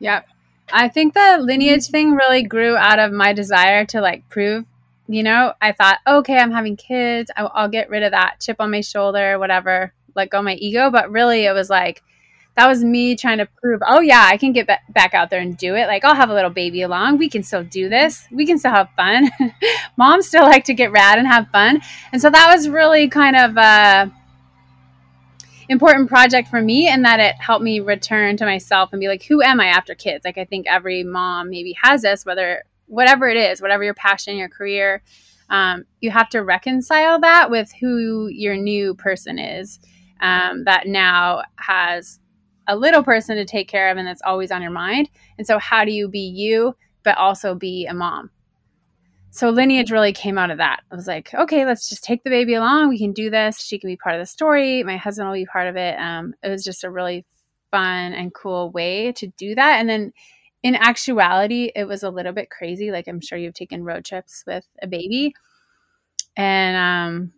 Yep. 0.00 0.26
I 0.72 0.88
think 0.88 1.14
the 1.14 1.38
lineage 1.40 1.86
thing 1.86 2.12
really 2.12 2.42
grew 2.42 2.76
out 2.76 2.98
of 2.98 3.12
my 3.12 3.32
desire 3.32 3.84
to 3.86 4.00
like 4.00 4.28
prove, 4.28 4.64
you 5.06 5.22
know, 5.22 5.52
I 5.60 5.72
thought, 5.72 5.98
okay, 6.06 6.38
I'm 6.38 6.50
having 6.50 6.76
kids. 6.76 7.30
I'll, 7.36 7.52
I'll 7.54 7.68
get 7.68 7.90
rid 7.90 8.02
of 8.02 8.12
that 8.12 8.40
chip 8.40 8.56
on 8.58 8.70
my 8.70 8.80
shoulder, 8.80 9.38
whatever, 9.38 9.92
let 10.16 10.30
go 10.30 10.40
my 10.42 10.54
ego. 10.54 10.90
But 10.90 11.10
really, 11.10 11.44
it 11.44 11.52
was 11.52 11.68
like, 11.68 12.02
that 12.56 12.66
was 12.66 12.84
me 12.84 13.16
trying 13.16 13.38
to 13.38 13.46
prove, 13.46 13.80
oh, 13.86 14.00
yeah, 14.00 14.26
I 14.30 14.36
can 14.36 14.52
get 14.52 14.68
back 14.90 15.14
out 15.14 15.30
there 15.30 15.40
and 15.40 15.56
do 15.56 15.74
it. 15.74 15.86
Like, 15.86 16.04
I'll 16.04 16.14
have 16.14 16.28
a 16.28 16.34
little 16.34 16.50
baby 16.50 16.82
along. 16.82 17.18
We 17.18 17.30
can 17.30 17.42
still 17.42 17.64
do 17.64 17.88
this. 17.88 18.26
We 18.30 18.44
can 18.44 18.58
still 18.58 18.72
have 18.72 18.90
fun. 18.94 19.30
Moms 19.96 20.26
still 20.28 20.44
like 20.44 20.64
to 20.64 20.74
get 20.74 20.92
rad 20.92 21.18
and 21.18 21.26
have 21.26 21.48
fun. 21.48 21.80
And 22.12 22.20
so 22.20 22.28
that 22.28 22.54
was 22.54 22.68
really 22.68 23.08
kind 23.08 23.36
of, 23.36 23.56
uh, 23.56 24.06
important 25.68 26.08
project 26.08 26.48
for 26.48 26.60
me 26.60 26.88
and 26.88 27.04
that 27.04 27.20
it 27.20 27.34
helped 27.36 27.62
me 27.62 27.80
return 27.80 28.36
to 28.36 28.44
myself 28.44 28.90
and 28.92 29.00
be 29.00 29.08
like 29.08 29.22
who 29.24 29.42
am 29.42 29.60
i 29.60 29.66
after 29.66 29.94
kids? 29.94 30.24
Like 30.24 30.38
i 30.38 30.44
think 30.44 30.66
every 30.66 31.02
mom 31.04 31.50
maybe 31.50 31.74
has 31.82 32.02
this 32.02 32.26
whether 32.26 32.64
whatever 32.86 33.28
it 33.28 33.36
is 33.36 33.62
whatever 33.62 33.84
your 33.84 33.94
passion 33.94 34.36
your 34.36 34.48
career 34.48 35.02
um, 35.50 35.84
you 36.00 36.10
have 36.10 36.30
to 36.30 36.42
reconcile 36.42 37.20
that 37.20 37.50
with 37.50 37.70
who 37.78 38.28
your 38.28 38.56
new 38.56 38.94
person 38.94 39.38
is 39.38 39.78
um, 40.20 40.64
that 40.64 40.86
now 40.86 41.42
has 41.56 42.20
a 42.68 42.76
little 42.76 43.02
person 43.02 43.36
to 43.36 43.44
take 43.44 43.68
care 43.68 43.90
of 43.90 43.98
and 43.98 44.06
that's 44.06 44.22
always 44.22 44.50
on 44.50 44.62
your 44.62 44.70
mind. 44.70 45.10
And 45.36 45.46
so 45.46 45.58
how 45.58 45.84
do 45.84 45.92
you 45.92 46.08
be 46.08 46.20
you 46.20 46.74
but 47.02 47.18
also 47.18 47.54
be 47.54 47.86
a 47.86 47.94
mom 47.94 48.30
so 49.34 49.48
lineage 49.48 49.90
really 49.90 50.12
came 50.12 50.36
out 50.36 50.50
of 50.50 50.58
that. 50.58 50.82
I 50.90 50.94
was 50.94 51.06
like, 51.06 51.32
okay, 51.32 51.64
let's 51.64 51.88
just 51.88 52.04
take 52.04 52.22
the 52.22 52.28
baby 52.28 52.52
along. 52.52 52.90
We 52.90 52.98
can 52.98 53.12
do 53.12 53.30
this. 53.30 53.62
She 53.62 53.78
can 53.78 53.88
be 53.88 53.96
part 53.96 54.14
of 54.14 54.20
the 54.20 54.26
story. 54.26 54.82
My 54.82 54.98
husband 54.98 55.26
will 55.26 55.34
be 55.34 55.46
part 55.46 55.68
of 55.68 55.76
it. 55.76 55.98
Um, 55.98 56.34
it 56.42 56.50
was 56.50 56.62
just 56.62 56.84
a 56.84 56.90
really 56.90 57.24
fun 57.70 58.12
and 58.12 58.34
cool 58.34 58.70
way 58.72 59.10
to 59.12 59.26
do 59.38 59.54
that. 59.54 59.80
And 59.80 59.88
then 59.88 60.12
in 60.62 60.74
actuality, 60.74 61.72
it 61.74 61.84
was 61.84 62.02
a 62.02 62.10
little 62.10 62.34
bit 62.34 62.50
crazy. 62.50 62.90
Like 62.90 63.08
I'm 63.08 63.22
sure 63.22 63.38
you've 63.38 63.54
taken 63.54 63.84
road 63.84 64.04
trips 64.04 64.44
with 64.46 64.66
a 64.82 64.86
baby. 64.86 65.34
And 66.36 66.76
um, 66.76 67.32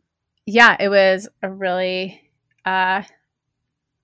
yeah, 0.47 0.77
it 0.81 0.89
was 0.89 1.29
a 1.45 1.49
really 1.49 2.29
uh, 2.65 3.05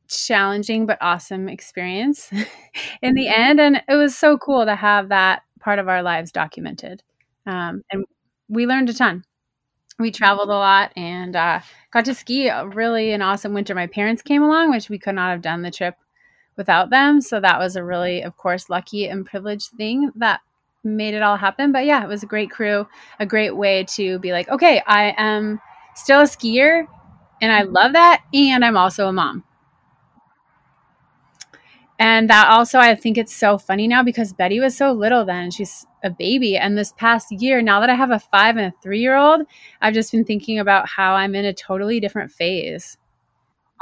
challenging 0.06 0.86
but 0.86 0.98
awesome 1.00 1.48
experience 1.48 2.30
in 3.02 3.14
the 3.14 3.26
mm-hmm. 3.26 3.42
end. 3.42 3.60
And 3.60 3.82
it 3.88 3.96
was 3.96 4.16
so 4.16 4.38
cool 4.38 4.64
to 4.64 4.76
have 4.76 5.08
that 5.08 5.42
part 5.58 5.80
of 5.80 5.88
our 5.88 6.04
lives 6.04 6.30
documented. 6.30 7.02
Um, 7.46 7.82
and 7.90 8.04
we 8.48 8.66
learned 8.66 8.90
a 8.90 8.94
ton. 8.94 9.24
We 9.98 10.10
traveled 10.10 10.48
a 10.48 10.52
lot 10.52 10.92
and 10.96 11.36
uh, 11.36 11.60
got 11.90 12.06
to 12.06 12.14
ski 12.14 12.50
really 12.50 13.12
an 13.12 13.22
awesome 13.22 13.54
winter. 13.54 13.74
My 13.74 13.86
parents 13.86 14.22
came 14.22 14.42
along, 14.42 14.70
which 14.70 14.88
we 14.88 14.98
could 14.98 15.14
not 15.14 15.30
have 15.30 15.42
done 15.42 15.62
the 15.62 15.70
trip 15.70 15.94
without 16.56 16.90
them. 16.90 17.20
So 17.20 17.40
that 17.40 17.58
was 17.58 17.76
a 17.76 17.84
really, 17.84 18.22
of 18.22 18.36
course, 18.36 18.70
lucky 18.70 19.06
and 19.08 19.26
privileged 19.26 19.70
thing 19.76 20.10
that 20.16 20.40
made 20.84 21.14
it 21.14 21.22
all 21.22 21.36
happen. 21.36 21.72
But 21.72 21.86
yeah, 21.86 22.02
it 22.02 22.08
was 22.08 22.22
a 22.22 22.26
great 22.26 22.50
crew, 22.50 22.86
a 23.18 23.26
great 23.26 23.56
way 23.56 23.84
to 23.96 24.18
be 24.18 24.32
like, 24.32 24.48
okay, 24.48 24.82
I 24.86 25.14
am 25.18 25.60
still 25.94 26.20
a 26.22 26.24
skier 26.24 26.86
and 27.42 27.52
I 27.52 27.62
love 27.62 27.92
that. 27.94 28.22
And 28.32 28.64
I'm 28.64 28.76
also 28.76 29.08
a 29.08 29.12
mom. 29.12 29.44
And 32.00 32.30
that 32.30 32.48
also, 32.48 32.78
I 32.78 32.94
think 32.94 33.18
it's 33.18 33.34
so 33.34 33.58
funny 33.58 33.86
now 33.86 34.02
because 34.02 34.32
Betty 34.32 34.58
was 34.58 34.74
so 34.74 34.90
little 34.90 35.26
then. 35.26 35.50
She's 35.50 35.86
a 36.02 36.08
baby. 36.08 36.56
And 36.56 36.76
this 36.76 36.94
past 36.94 37.30
year, 37.30 37.60
now 37.60 37.78
that 37.80 37.90
I 37.90 37.94
have 37.94 38.10
a 38.10 38.18
five 38.18 38.56
and 38.56 38.66
a 38.66 38.74
three 38.82 39.00
year 39.00 39.16
old, 39.16 39.42
I've 39.82 39.92
just 39.92 40.10
been 40.10 40.24
thinking 40.24 40.58
about 40.58 40.88
how 40.88 41.12
I'm 41.12 41.34
in 41.34 41.44
a 41.44 41.52
totally 41.52 42.00
different 42.00 42.32
phase. 42.32 42.96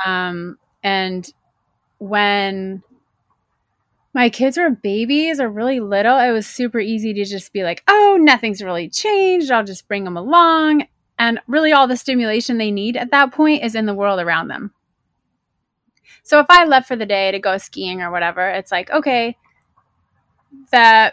Um, 0.04 0.58
and 0.82 1.32
when 1.98 2.82
my 4.14 4.30
kids 4.30 4.58
were 4.58 4.70
babies 4.70 5.38
or 5.38 5.48
really 5.48 5.78
little, 5.78 6.18
it 6.18 6.32
was 6.32 6.44
super 6.44 6.80
easy 6.80 7.14
to 7.14 7.25
just 7.25 7.52
be 7.52 7.62
like, 7.62 7.84
oh, 7.87 8.18
nothing's 8.20 8.64
really 8.64 8.88
changed. 8.88 9.52
I'll 9.52 9.64
just 9.64 9.87
bring 9.87 10.02
them 10.02 10.16
along. 10.16 10.88
And 11.20 11.38
really, 11.46 11.72
all 11.72 11.87
the 11.87 11.96
stimulation 11.96 12.58
they 12.58 12.72
need 12.72 12.96
at 12.96 13.12
that 13.12 13.32
point 13.32 13.62
is 13.62 13.76
in 13.76 13.87
the 13.87 13.94
world 13.94 14.18
around 14.18 14.48
them. 14.48 14.72
So 16.22 16.40
if 16.40 16.46
I 16.48 16.64
left 16.64 16.88
for 16.88 16.96
the 16.96 17.06
day 17.06 17.30
to 17.32 17.38
go 17.38 17.58
skiing 17.58 18.02
or 18.02 18.10
whatever, 18.10 18.48
it's 18.48 18.72
like, 18.72 18.90
okay, 18.90 19.36
the 20.70 21.12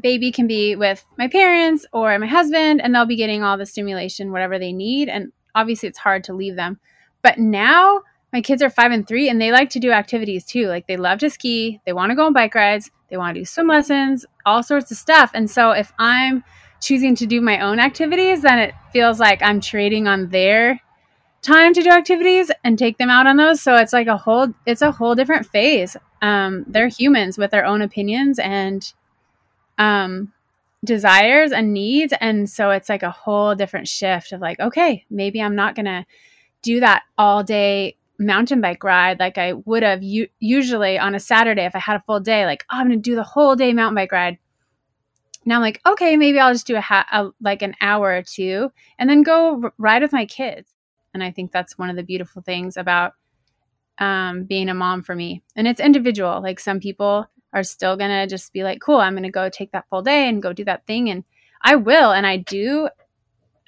baby 0.00 0.32
can 0.32 0.46
be 0.46 0.76
with 0.76 1.04
my 1.18 1.28
parents 1.28 1.86
or 1.92 2.18
my 2.18 2.26
husband, 2.26 2.80
and 2.80 2.94
they'll 2.94 3.06
be 3.06 3.16
getting 3.16 3.42
all 3.42 3.58
the 3.58 3.66
stimulation, 3.66 4.32
whatever 4.32 4.58
they 4.58 4.72
need. 4.72 5.08
And 5.08 5.32
obviously, 5.54 5.88
it's 5.88 5.98
hard 5.98 6.24
to 6.24 6.34
leave 6.34 6.56
them. 6.56 6.78
But 7.22 7.38
now, 7.38 8.02
my 8.32 8.40
kids 8.40 8.62
are 8.62 8.70
five 8.70 8.92
and 8.92 9.06
three 9.06 9.28
and 9.28 9.40
they 9.40 9.52
like 9.52 9.68
to 9.70 9.78
do 9.78 9.90
activities 9.90 10.44
too. 10.44 10.66
Like 10.66 10.86
they 10.86 10.96
love 10.96 11.18
to 11.18 11.30
ski, 11.30 11.80
they 11.84 11.92
want 11.92 12.10
to 12.10 12.16
go 12.16 12.26
on 12.26 12.32
bike 12.32 12.54
rides, 12.54 12.90
they 13.10 13.16
want 13.18 13.34
to 13.34 13.40
do 13.40 13.44
swim 13.44 13.68
lessons, 13.68 14.24
all 14.46 14.62
sorts 14.62 14.90
of 14.90 14.96
stuff. 14.96 15.30
And 15.34 15.50
so 15.50 15.72
if 15.72 15.92
I'm 15.98 16.42
choosing 16.80 17.14
to 17.16 17.26
do 17.26 17.40
my 17.40 17.60
own 17.60 17.78
activities, 17.78 18.42
then 18.42 18.58
it 18.58 18.74
feels 18.92 19.20
like 19.20 19.42
I'm 19.42 19.60
trading 19.60 20.08
on 20.08 20.30
their 20.30 20.80
time 21.42 21.74
to 21.74 21.82
do 21.82 21.90
activities 21.90 22.50
and 22.64 22.78
take 22.78 22.98
them 22.98 23.10
out 23.10 23.26
on 23.26 23.36
those. 23.36 23.60
So 23.60 23.76
it's 23.76 23.92
like 23.92 24.06
a 24.06 24.16
whole 24.16 24.48
it's 24.64 24.82
a 24.82 24.92
whole 24.92 25.14
different 25.14 25.46
phase. 25.46 25.96
Um, 26.22 26.64
they're 26.68 26.88
humans 26.88 27.36
with 27.36 27.50
their 27.50 27.64
own 27.64 27.82
opinions 27.82 28.38
and 28.38 28.92
um, 29.76 30.32
desires 30.84 31.50
and 31.52 31.72
needs. 31.72 32.14
And 32.20 32.48
so 32.48 32.70
it's 32.70 32.88
like 32.88 33.02
a 33.02 33.10
whole 33.10 33.54
different 33.54 33.88
shift 33.88 34.32
of 34.32 34.40
like, 34.40 34.60
okay, 34.60 35.04
maybe 35.10 35.42
I'm 35.42 35.56
not 35.56 35.74
gonna 35.74 36.06
do 36.62 36.80
that 36.80 37.02
all 37.18 37.42
day 37.42 37.96
mountain 38.18 38.60
bike 38.60 38.84
ride 38.84 39.18
like 39.18 39.36
I 39.36 39.52
would 39.52 39.82
have 39.82 40.00
u- 40.00 40.28
usually 40.38 40.96
on 40.96 41.16
a 41.16 41.20
Saturday 41.20 41.64
if 41.64 41.74
I 41.74 41.80
had 41.80 41.96
a 41.96 42.04
full 42.06 42.20
day. 42.20 42.46
Like, 42.46 42.64
oh, 42.70 42.76
I'm 42.76 42.90
to 42.90 42.96
do 42.96 43.16
the 43.16 43.24
whole 43.24 43.56
day 43.56 43.72
mountain 43.72 43.96
bike 43.96 44.12
ride. 44.12 44.38
Now 45.44 45.56
I'm 45.56 45.62
like, 45.62 45.80
okay, 45.84 46.16
maybe 46.16 46.38
I'll 46.38 46.52
just 46.52 46.68
do 46.68 46.76
a, 46.76 46.80
ha- 46.80 47.06
a 47.10 47.30
like 47.40 47.62
an 47.62 47.74
hour 47.80 48.16
or 48.16 48.22
two 48.22 48.70
and 48.96 49.10
then 49.10 49.24
go 49.24 49.60
r- 49.64 49.74
ride 49.76 50.02
with 50.02 50.12
my 50.12 50.24
kids. 50.24 50.72
And 51.14 51.22
I 51.22 51.30
think 51.30 51.52
that's 51.52 51.78
one 51.78 51.90
of 51.90 51.96
the 51.96 52.02
beautiful 52.02 52.42
things 52.42 52.76
about 52.76 53.12
um, 53.98 54.44
being 54.44 54.68
a 54.68 54.74
mom 54.74 55.02
for 55.02 55.14
me. 55.14 55.42
And 55.56 55.66
it's 55.66 55.80
individual. 55.80 56.40
Like 56.42 56.58
some 56.58 56.80
people 56.80 57.26
are 57.52 57.62
still 57.62 57.96
going 57.96 58.10
to 58.10 58.26
just 58.26 58.52
be 58.52 58.64
like, 58.64 58.80
cool, 58.80 58.96
I'm 58.96 59.12
going 59.12 59.22
to 59.24 59.30
go 59.30 59.48
take 59.48 59.72
that 59.72 59.88
full 59.88 60.02
day 60.02 60.28
and 60.28 60.42
go 60.42 60.52
do 60.52 60.64
that 60.64 60.86
thing. 60.86 61.10
And 61.10 61.24
I 61.62 61.76
will. 61.76 62.12
And 62.12 62.26
I 62.26 62.38
do. 62.38 62.88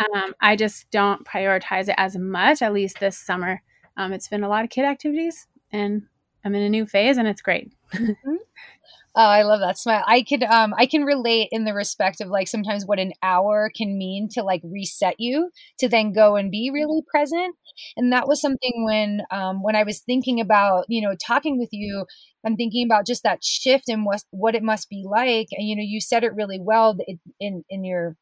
Um, 0.00 0.34
I 0.40 0.56
just 0.56 0.90
don't 0.90 1.24
prioritize 1.24 1.88
it 1.88 1.94
as 1.98 2.16
much, 2.16 2.62
at 2.62 2.72
least 2.72 2.98
this 2.98 3.16
summer 3.16 3.62
um, 3.96 4.12
it's 4.12 4.28
been 4.28 4.44
a 4.44 4.48
lot 4.48 4.64
of 4.64 4.70
kid 4.70 4.84
activities, 4.84 5.46
and 5.72 6.02
I'm 6.44 6.54
in 6.54 6.62
a 6.62 6.68
new 6.68 6.86
phase, 6.86 7.16
and 7.16 7.28
it's 7.28 7.42
great. 7.42 7.72
mm-hmm. 7.92 8.34
Oh, 9.16 9.22
I 9.22 9.42
love 9.42 9.60
that 9.60 9.78
smile. 9.78 10.02
I 10.08 10.22
could 10.22 10.42
um 10.42 10.74
I 10.76 10.86
can 10.86 11.04
relate 11.04 11.48
in 11.52 11.64
the 11.64 11.72
respect 11.72 12.20
of 12.20 12.28
like 12.28 12.48
sometimes 12.48 12.84
what 12.84 12.98
an 12.98 13.12
hour 13.22 13.70
can 13.74 13.96
mean 13.96 14.28
to 14.32 14.42
like 14.42 14.60
reset 14.64 15.14
you 15.18 15.50
to 15.78 15.88
then 15.88 16.12
go 16.12 16.34
and 16.34 16.50
be 16.50 16.70
really 16.74 17.00
present. 17.08 17.54
And 17.96 18.12
that 18.12 18.26
was 18.26 18.40
something 18.40 18.84
when 18.84 19.22
um 19.30 19.62
when 19.62 19.76
I 19.76 19.84
was 19.84 20.00
thinking 20.00 20.40
about, 20.40 20.86
you 20.88 21.00
know, 21.00 21.14
talking 21.14 21.58
with 21.60 21.68
you, 21.72 22.06
I'm 22.44 22.56
thinking 22.56 22.84
about 22.86 23.06
just 23.06 23.22
that 23.22 23.44
shift 23.44 23.88
and 23.88 24.04
what 24.04 24.22
what 24.30 24.56
it 24.56 24.64
must 24.64 24.88
be 24.90 25.04
like. 25.08 25.46
And 25.52 25.66
you 25.68 25.76
know, 25.76 25.84
you 25.86 26.00
said 26.00 26.24
it 26.24 26.34
really 26.34 26.58
well 26.60 26.96
in 27.38 27.62
in 27.70 27.84
your 27.84 28.16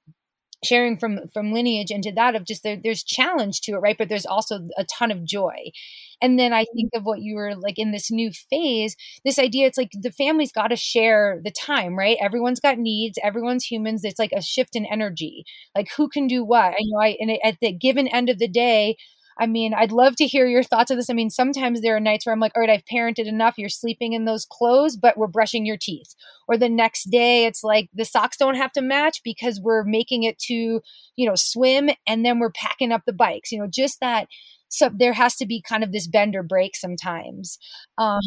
sharing 0.65 0.97
from 0.97 1.29
from 1.33 1.53
lineage 1.53 1.91
into 1.91 2.13
that 2.13 2.35
of 2.35 2.45
just 2.45 2.63
there, 2.63 2.79
there's 2.83 3.03
challenge 3.03 3.61
to 3.63 3.73
it 3.73 3.79
right? 3.79 3.99
But 3.99 4.09
there's 4.09 4.27
also 4.27 4.69
a 4.77 4.85
ton 4.85 5.11
of 5.11 5.25
joy. 5.25 5.73
And 6.21 6.39
then 6.39 6.53
i 6.53 6.65
think 6.75 6.93
mm-hmm. 6.93 6.99
of 6.99 7.05
what 7.05 7.21
you 7.21 7.35
were 7.35 7.57
like 7.57 7.79
in 7.79 7.91
this 7.91 8.11
new 8.11 8.31
phase 8.31 8.97
this 9.25 9.41
idea 9.41 9.67
it's 9.67 9.77
like 9.79 9.91
the 9.93 10.13
family's 10.13 10.53
got 10.53 10.69
to 10.69 10.77
share 10.77 11.41
the 11.45 11.51
time 11.51 11.99
right? 11.99 12.17
Everyone's 12.21 12.61
got 12.61 12.79
needs 12.79 13.19
everyone's 13.23 13.65
humans 13.65 14.05
it's 14.05 14.19
like 14.19 14.33
a 14.33 14.43
shift 14.43 14.77
in 14.77 14.87
energy. 14.87 15.45
Like 15.75 15.89
who 15.97 16.09
can 16.09 16.27
do 16.29 16.45
what? 16.45 16.73
I 16.73 16.77
know 16.81 17.01
i 17.01 17.17
and 17.21 17.31
at 17.45 17.59
the 17.61 17.73
given 17.73 18.09
end 18.09 18.29
of 18.29 18.39
the 18.39 18.49
day 18.49 18.97
I 19.39 19.47
mean, 19.47 19.75
I'd 19.75 19.93
love 19.93 20.17
to 20.17 20.27
hear 20.27 20.47
your 20.47 20.63
thoughts 20.63 20.91
on 20.91 20.97
this. 20.97 21.11
I 21.11 21.15
mean, 21.15 21.31
sometimes 21.31 21.81
there 21.81 21.97
are 21.97 22.01
nights 22.01 22.27
where 22.27 22.33
I'm 22.33 22.41
like, 22.41 22.53
all 22.55 22.61
right, 22.61 22.71
I've 22.71 22.85
parented 22.85 23.27
enough. 23.27 23.55
You're 23.59 23.69
sleeping 23.69 24.13
in 24.13 24.25
those 24.25 24.45
clothes, 24.45 24.97
but 24.97 25.17
we're 25.17 25.27
brushing 25.27 25.67
your 25.67 25.77
teeth. 25.77 26.15
Or 26.49 26.57
the 26.57 26.69
next 26.69 27.11
day, 27.11 27.47
it's 27.47 27.65
like 27.65 27.89
the 27.95 28.05
socks 28.05 28.37
don't 28.37 28.57
have 28.57 28.73
to 28.73 28.83
match 28.83 29.21
because 29.25 29.61
we're 29.61 29.85
making 29.85 30.25
it 30.25 30.39
to, 30.41 30.81
you 31.17 31.27
know, 31.29 31.35
swim 31.35 31.91
and 32.07 32.25
then 32.25 32.39
we're 32.39 32.53
packing 32.53 32.93
up 32.93 33.03
the 33.07 33.13
bikes. 33.13 33.53
You 33.53 33.59
know, 33.59 33.69
just 33.69 34.01
that. 34.01 34.29
So 34.69 34.91
there 34.95 35.13
has 35.13 35.37
to 35.37 35.47
be 35.47 35.61
kind 35.61 35.85
of 35.85 35.93
this 35.93 36.07
bend 36.07 36.35
or 36.35 36.43
break 36.43 36.77
sometimes. 36.77 37.59
Um, 37.99 38.21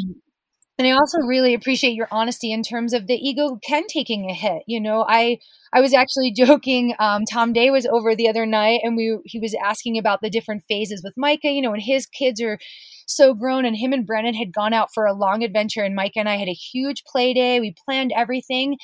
and 0.77 0.87
I 0.87 0.91
also 0.91 1.19
really 1.19 1.53
appreciate 1.53 1.93
your 1.93 2.07
honesty 2.11 2.51
in 2.51 2.61
terms 2.61 2.93
of 2.93 3.07
the 3.07 3.15
ego 3.15 3.57
can 3.65 3.83
taking 3.87 4.29
a 4.29 4.33
hit. 4.33 4.63
You 4.67 4.81
know, 4.81 5.05
I 5.07 5.39
I 5.73 5.81
was 5.81 5.93
actually 5.93 6.31
joking. 6.35 6.93
Um, 6.99 7.23
Tom 7.31 7.53
Day 7.53 7.69
was 7.69 7.85
over 7.85 8.15
the 8.15 8.27
other 8.29 8.45
night, 8.45 8.81
and 8.83 8.97
we 8.97 9.17
he 9.25 9.39
was 9.39 9.55
asking 9.63 9.97
about 9.97 10.21
the 10.21 10.29
different 10.29 10.63
phases 10.67 11.01
with 11.03 11.13
Micah. 11.17 11.49
You 11.51 11.61
know, 11.61 11.73
and 11.73 11.81
his 11.81 12.05
kids 12.05 12.41
are 12.41 12.59
so 13.07 13.33
grown, 13.33 13.65
and 13.65 13.77
him 13.77 13.93
and 13.93 14.05
Brennan 14.05 14.35
had 14.35 14.53
gone 14.53 14.73
out 14.73 14.89
for 14.93 15.05
a 15.05 15.13
long 15.13 15.43
adventure, 15.43 15.83
and 15.83 15.95
Micah 15.95 16.19
and 16.19 16.29
I 16.29 16.35
had 16.37 16.49
a 16.49 16.53
huge 16.53 17.03
play 17.05 17.33
day. 17.33 17.59
We 17.59 17.73
planned 17.85 18.11
everything, 18.15 18.77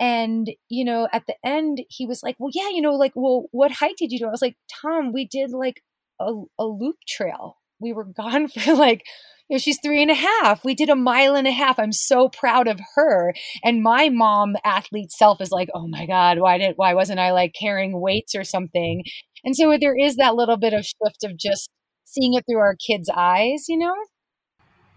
and 0.00 0.48
you 0.68 0.84
know, 0.84 1.08
at 1.12 1.26
the 1.26 1.34
end, 1.44 1.82
he 1.88 2.06
was 2.06 2.22
like, 2.22 2.36
"Well, 2.38 2.50
yeah, 2.54 2.68
you 2.70 2.80
know, 2.82 2.94
like, 2.94 3.12
well, 3.14 3.46
what 3.52 3.72
hike 3.72 3.96
did 3.96 4.12
you 4.12 4.18
do?" 4.18 4.26
I 4.26 4.30
was 4.30 4.42
like, 4.42 4.56
"Tom, 4.82 5.12
we 5.12 5.26
did 5.26 5.50
like 5.52 5.82
a, 6.20 6.32
a 6.58 6.64
loop 6.64 6.96
trail. 7.08 7.58
We 7.80 7.92
were 7.92 8.04
gone 8.16 8.48
for 8.48 8.74
like." 8.74 9.04
You 9.48 9.54
know, 9.54 9.58
she's 9.58 9.78
three 9.82 10.00
and 10.00 10.10
a 10.10 10.14
half. 10.14 10.64
We 10.64 10.74
did 10.74 10.88
a 10.88 10.96
mile 10.96 11.34
and 11.34 11.46
a 11.46 11.52
half. 11.52 11.78
I'm 11.78 11.92
so 11.92 12.28
proud 12.28 12.66
of 12.66 12.80
her. 12.94 13.34
And 13.62 13.82
my 13.82 14.08
mom 14.08 14.56
athlete 14.64 15.12
self 15.12 15.40
is 15.40 15.50
like, 15.50 15.68
oh 15.74 15.86
my 15.86 16.06
God, 16.06 16.38
why 16.38 16.58
did 16.58 16.74
why 16.76 16.94
wasn't 16.94 17.20
I 17.20 17.32
like 17.32 17.54
carrying 17.58 18.00
weights 18.00 18.34
or 18.34 18.44
something? 18.44 19.04
And 19.44 19.54
so 19.54 19.76
there 19.78 19.96
is 19.96 20.16
that 20.16 20.34
little 20.34 20.56
bit 20.56 20.72
of 20.72 20.86
shift 20.86 21.24
of 21.24 21.36
just 21.36 21.70
seeing 22.04 22.34
it 22.34 22.44
through 22.48 22.60
our 22.60 22.76
kids' 22.76 23.10
eyes, 23.14 23.66
you 23.68 23.76
know? 23.76 23.94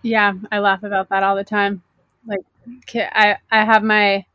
Yeah, 0.02 0.34
I 0.52 0.60
laugh 0.60 0.84
about 0.84 1.10
that 1.10 1.24
all 1.24 1.36
the 1.36 1.44
time. 1.44 1.84
Like 2.26 2.46
I 2.96 3.38
I 3.52 3.66
have 3.66 3.84
my 3.84 4.26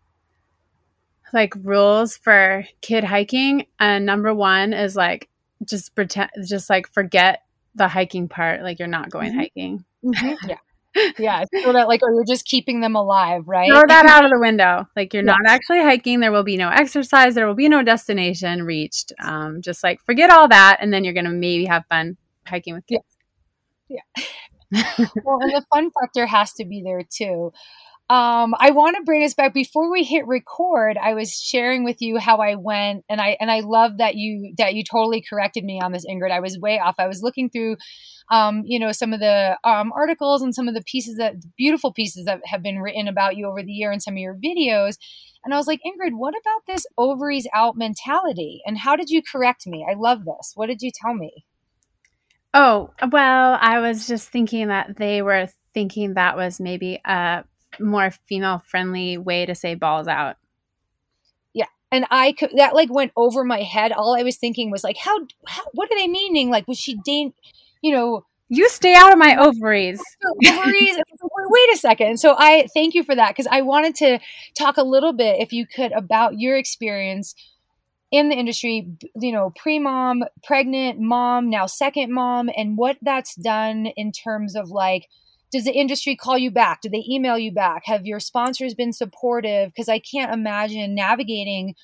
like 1.33 1.54
rules 1.62 2.19
for 2.19 2.66
kid 2.83 3.04
hiking 3.04 3.66
and 3.81 4.04
number 4.04 4.35
1 4.35 4.75
is 4.75 4.95
like 4.95 5.31
just 5.64 5.95
pretend 5.95 6.31
just 6.47 6.69
like 6.69 6.92
forget 6.92 7.42
the 7.75 7.88
hiking 7.88 8.28
part 8.28 8.62
like 8.62 8.78
you're 8.78 8.87
not 8.87 9.09
going 9.09 9.31
mm-hmm. 9.31 9.38
hiking 9.38 9.85
Mm-hmm. 10.04 10.49
Yeah. 10.94 11.12
yeah, 11.18 11.44
so 11.62 11.73
that 11.73 11.88
like, 11.88 12.02
or 12.02 12.12
you're 12.12 12.26
just 12.26 12.44
keeping 12.44 12.82
them 12.82 12.94
alive, 12.94 13.49
right? 13.49 13.71
Throw 13.71 13.80
that 13.88 14.04
out 14.11 14.26
of 14.26 14.30
the 14.30 14.38
window. 14.38 14.87
Like 14.94 15.14
you're 15.14 15.23
not 15.23 15.38
actually 15.47 15.80
hiking. 15.80 16.21
There 16.21 16.30
will 16.30 16.42
be 16.42 16.59
no 16.59 16.68
exercise. 16.68 17.35
There 17.35 17.47
will 17.47 17.54
be 17.54 17.71
no 17.71 17.82
destination 17.82 18.64
reached. 18.64 19.11
Um, 19.18 19.62
just 19.62 19.82
like 19.82 20.02
forget 20.04 20.28
all 20.28 20.49
that, 20.49 20.76
and 20.82 20.92
then 20.92 21.02
you're 21.02 21.14
gonna 21.14 21.30
maybe 21.30 21.64
have 21.64 21.87
fun 21.88 22.18
hiking 22.47 22.75
with 22.75 22.87
kids. 22.87 23.06
Yeah. 23.88 24.00
yeah. 24.71 25.06
well, 25.25 25.38
and 25.40 25.52
the 25.52 25.64
fun 25.73 25.90
factor 25.99 26.26
has 26.26 26.52
to 26.54 26.66
be 26.66 26.82
there 26.82 27.02
too. 27.09 27.52
Um, 28.12 28.54
I 28.59 28.73
want 28.73 28.95
to 28.97 29.04
bring 29.04 29.25
us 29.25 29.33
back 29.33 29.54
before 29.54 29.90
we 29.90 30.04
hit 30.04 30.26
record. 30.26 30.99
I 30.99 31.14
was 31.14 31.33
sharing 31.33 31.83
with 31.83 32.02
you 32.02 32.19
how 32.19 32.37
I 32.42 32.57
went, 32.57 33.07
and 33.09 33.23
I 33.23 33.38
and 33.40 33.50
I 33.50 33.61
love 33.61 33.97
that 33.97 34.16
you 34.16 34.52
that 34.59 34.75
you 34.75 34.85
totally 34.85 35.23
corrected 35.23 35.64
me 35.64 35.81
on 35.81 35.92
this, 35.92 36.04
Ingrid. 36.04 36.31
I 36.31 36.40
was 36.40 36.59
way 36.59 36.78
off. 36.78 36.97
I 36.99 37.07
was 37.07 37.23
looking 37.23 37.49
through, 37.49 37.78
um, 38.31 38.64
you 38.66 38.78
know, 38.78 38.92
some 38.92 39.14
of 39.14 39.21
the 39.21 39.57
um, 39.64 39.92
articles 39.97 40.42
and 40.42 40.54
some 40.54 40.69
of 40.69 40.75
the 40.75 40.83
pieces 40.83 41.16
that 41.16 41.37
beautiful 41.57 41.90
pieces 41.90 42.26
that 42.26 42.42
have 42.45 42.62
been 42.62 42.81
written 42.81 43.09
about 43.09 43.38
you 43.38 43.47
over 43.47 43.62
the 43.62 43.73
year 43.73 43.90
and 43.90 44.02
some 44.02 44.12
of 44.12 44.19
your 44.19 44.37
videos, 44.37 44.99
and 45.42 45.54
I 45.54 45.57
was 45.57 45.66
like, 45.66 45.81
Ingrid, 45.81 46.12
what 46.12 46.35
about 46.38 46.66
this 46.66 46.85
ovaries 46.99 47.49
out 47.54 47.78
mentality? 47.78 48.61
And 48.66 48.76
how 48.76 48.95
did 48.95 49.09
you 49.09 49.23
correct 49.23 49.66
me? 49.66 49.87
I 49.90 49.95
love 49.95 50.26
this. 50.26 50.52
What 50.54 50.66
did 50.66 50.83
you 50.83 50.90
tell 50.95 51.14
me? 51.14 51.47
Oh 52.52 52.90
well, 53.11 53.57
I 53.59 53.78
was 53.78 54.07
just 54.07 54.28
thinking 54.28 54.69
that 54.69 54.99
they 54.99 55.23
were 55.23 55.49
thinking 55.73 56.12
that 56.12 56.37
was 56.37 56.61
maybe 56.61 57.00
a 57.07 57.45
more 57.81 58.11
female 58.11 58.62
friendly 58.67 59.19
way 59.19 59.47
to 59.47 59.55
say 59.55 59.75
balls 59.75 60.09
out. 60.09 60.37
Yeah. 61.52 61.67
And 61.91 62.07
I 62.11 62.33
could, 62.33 62.50
that 62.57 62.75
like 62.75 62.93
went 62.93 63.12
over 63.17 63.45
my 63.45 63.62
head. 63.62 63.93
All 63.93 64.17
I 64.17 64.23
was 64.23 64.37
thinking 64.37 64.71
was 64.71 64.85
like, 64.85 64.97
how, 64.97 65.19
how 65.47 65.62
what 65.73 65.91
are 65.91 65.99
they 65.99 66.09
meaning? 66.09 66.50
Like, 66.50 66.69
was 66.69 66.79
she 66.79 66.99
dang, 67.05 67.33
you 67.83 67.93
know, 67.93 68.25
you 68.55 68.69
stay 68.69 68.95
out 68.95 69.12
of 69.12 69.19
my 69.19 69.37
ovaries. 69.37 69.99
ovaries. 70.47 70.99
Wait 71.23 71.73
a 71.73 71.76
second. 71.79 72.21
So 72.21 72.35
I 72.37 72.69
thank 72.75 72.95
you 72.95 73.02
for 73.02 73.14
that 73.14 73.31
because 73.31 73.47
I 73.50 73.62
wanted 73.62 73.95
to 73.97 74.19
talk 74.59 74.76
a 74.76 74.83
little 74.83 75.14
bit, 75.14 75.41
if 75.41 75.55
you 75.55 75.67
could, 75.67 75.91
about 75.93 76.38
your 76.38 76.59
experience 76.59 77.35
in 78.11 78.29
the 78.29 78.35
industry. 78.35 78.88
You 79.19 79.33
know, 79.33 79.55
pre 79.57 79.79
mom, 79.79 80.25
pregnant 80.45 81.00
mom, 81.00 81.49
now 81.49 81.64
second 81.64 82.12
mom, 82.12 82.50
and 82.55 82.76
what 82.76 82.99
that's 83.00 83.35
done 83.37 83.87
in 83.87 84.12
terms 84.12 84.55
of 84.55 84.69
like 84.69 85.09
does 85.52 85.64
the 85.64 85.73
industry 85.73 86.16
call 86.16 86.38
you 86.38 86.50
back? 86.50 86.80
Do 86.80 86.88
they 86.88 87.04
email 87.09 87.38
you 87.38 87.52
back? 87.52 87.82
Have 87.85 88.06
your 88.06 88.18
sponsors 88.21 88.75
been 88.75 88.92
supportive? 88.92 89.68
Because 89.68 89.88
I 89.88 89.99
can't 89.99 90.32
imagine 90.32 90.94
navigating 90.94 91.75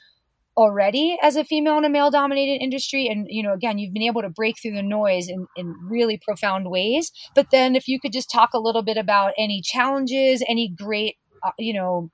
already 0.56 1.16
as 1.22 1.36
a 1.36 1.44
female 1.44 1.78
in 1.78 1.84
a 1.84 1.88
male 1.88 2.10
dominated 2.10 2.60
industry 2.60 3.06
and 3.06 3.28
you 3.30 3.44
know 3.44 3.52
again 3.52 3.78
you've 3.78 3.92
been 3.92 4.02
able 4.02 4.22
to 4.22 4.28
break 4.28 4.56
through 4.60 4.74
the 4.74 4.82
noise 4.82 5.28
in, 5.28 5.46
in 5.54 5.72
really 5.84 6.18
profound 6.18 6.68
ways 6.68 7.12
but 7.36 7.46
then 7.52 7.76
if 7.76 7.86
you 7.86 8.00
could 8.00 8.12
just 8.12 8.28
talk 8.28 8.52
a 8.52 8.58
little 8.58 8.82
bit 8.82 8.96
about 8.96 9.32
any 9.38 9.62
challenges 9.62 10.42
any 10.48 10.68
great 10.68 11.14
uh, 11.44 11.52
you 11.60 11.72
know 11.72 12.10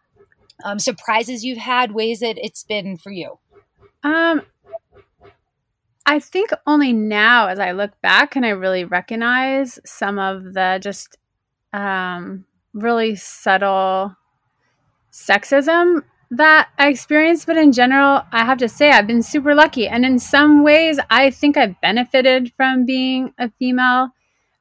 um, 0.62 0.78
surprises 0.78 1.42
you've 1.42 1.56
had 1.56 1.92
ways 1.92 2.20
that 2.20 2.36
it's 2.36 2.64
been 2.64 2.98
for 2.98 3.10
you 3.10 3.38
um 4.02 4.42
i 6.04 6.18
think 6.18 6.50
only 6.66 6.92
now 6.92 7.46
as 7.46 7.58
i 7.58 7.72
look 7.72 7.98
back 8.02 8.32
can 8.32 8.44
i 8.44 8.50
really 8.50 8.84
recognize 8.84 9.78
some 9.86 10.18
of 10.18 10.52
the 10.52 10.78
just 10.82 11.16
um, 11.74 12.44
really 12.72 13.16
subtle 13.16 14.16
sexism 15.12 16.02
that 16.30 16.68
I 16.78 16.88
experienced, 16.88 17.46
but 17.46 17.56
in 17.56 17.72
general, 17.72 18.22
I 18.32 18.44
have 18.44 18.58
to 18.58 18.68
say 18.68 18.90
I've 18.90 19.06
been 19.06 19.22
super 19.22 19.54
lucky. 19.54 19.86
And 19.86 20.04
in 20.04 20.18
some 20.18 20.64
ways, 20.64 20.98
I 21.10 21.30
think 21.30 21.56
I've 21.56 21.80
benefited 21.80 22.52
from 22.56 22.86
being 22.86 23.34
a 23.38 23.50
female 23.58 24.08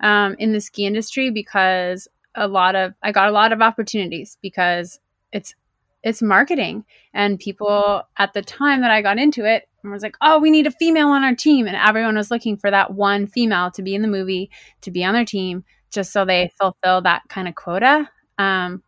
um, 0.01 0.35
in 0.39 0.51
the 0.51 0.59
ski 0.59 0.85
industry 0.85 1.31
because 1.31 2.07
a 2.35 2.47
lot 2.47 2.75
of 2.75 2.93
I 3.01 3.11
got 3.11 3.29
a 3.29 3.31
lot 3.31 3.53
of 3.53 3.61
opportunities 3.61 4.37
because 4.41 4.99
it's 5.31 5.55
it's 6.03 6.21
marketing 6.21 6.83
and 7.13 7.39
people 7.39 8.01
at 8.17 8.33
the 8.33 8.41
time 8.41 8.81
that 8.81 8.91
I 8.91 9.01
got 9.01 9.19
into 9.19 9.45
it 9.45 9.67
was 9.83 10.03
like, 10.03 10.17
"Oh, 10.21 10.39
we 10.39 10.49
need 10.49 10.67
a 10.67 10.71
female 10.71 11.09
on 11.09 11.23
our 11.23 11.35
team," 11.35 11.67
and 11.67 11.75
everyone 11.75 12.15
was 12.15 12.31
looking 12.31 12.57
for 12.57 12.71
that 12.71 12.93
one 12.93 13.27
female 13.27 13.71
to 13.71 13.81
be 13.81 13.95
in 13.95 14.01
the 14.01 14.07
movie, 14.07 14.49
to 14.81 14.91
be 14.91 15.03
on 15.03 15.13
their 15.13 15.25
team, 15.25 15.63
just 15.93 16.11
so 16.11 16.25
they 16.25 16.51
fulfill 16.59 17.01
that 17.01 17.21
kind 17.29 17.47
of 17.47 17.55
quota. 17.55 18.09
Um, 18.37 18.83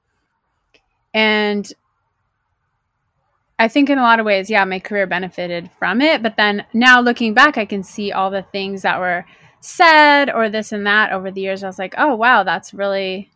and 1.13 1.71
I 3.57 3.67
think 3.69 3.89
in 3.89 3.97
a 3.97 4.01
lot 4.03 4.19
of 4.19 4.25
ways, 4.25 4.50
yeah, 4.50 4.65
my 4.65 4.79
career 4.79 5.07
benefited 5.07 5.69
from 5.79 6.01
it. 6.01 6.21
But 6.21 6.35
then 6.35 6.65
now 6.74 7.00
looking 7.00 7.33
back, 7.33 7.57
I 7.57 7.65
can 7.65 7.83
see 7.83 8.12
all 8.12 8.29
the 8.29 8.45
things 8.51 8.81
that 8.81 9.00
were 9.00 9.25
said 9.62 10.29
or 10.29 10.50
this 10.50 10.71
and 10.71 10.85
that 10.85 11.11
over 11.11 11.31
the 11.31 11.41
years. 11.41 11.63
I 11.63 11.68
was 11.68 11.79
like, 11.79 11.96
oh, 11.98 12.15
wow, 12.15 12.44
that's 12.44 12.74
really. 12.74 13.31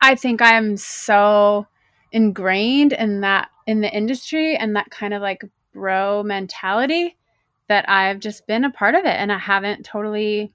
I 0.00 0.14
think 0.14 0.40
I'm 0.40 0.76
so 0.76 1.66
ingrained 2.12 2.92
in 2.92 3.20
that 3.20 3.48
in 3.66 3.80
the 3.80 3.94
industry 3.94 4.56
and 4.56 4.76
that 4.76 4.90
kind 4.90 5.12
of 5.12 5.20
like 5.20 5.42
bro 5.74 6.22
mentality 6.22 7.16
that 7.68 7.88
I've 7.88 8.20
just 8.20 8.46
been 8.46 8.64
a 8.64 8.70
part 8.70 8.94
of 8.94 9.04
it 9.04 9.16
and 9.16 9.32
I 9.32 9.38
haven't 9.38 9.84
totally 9.84 10.52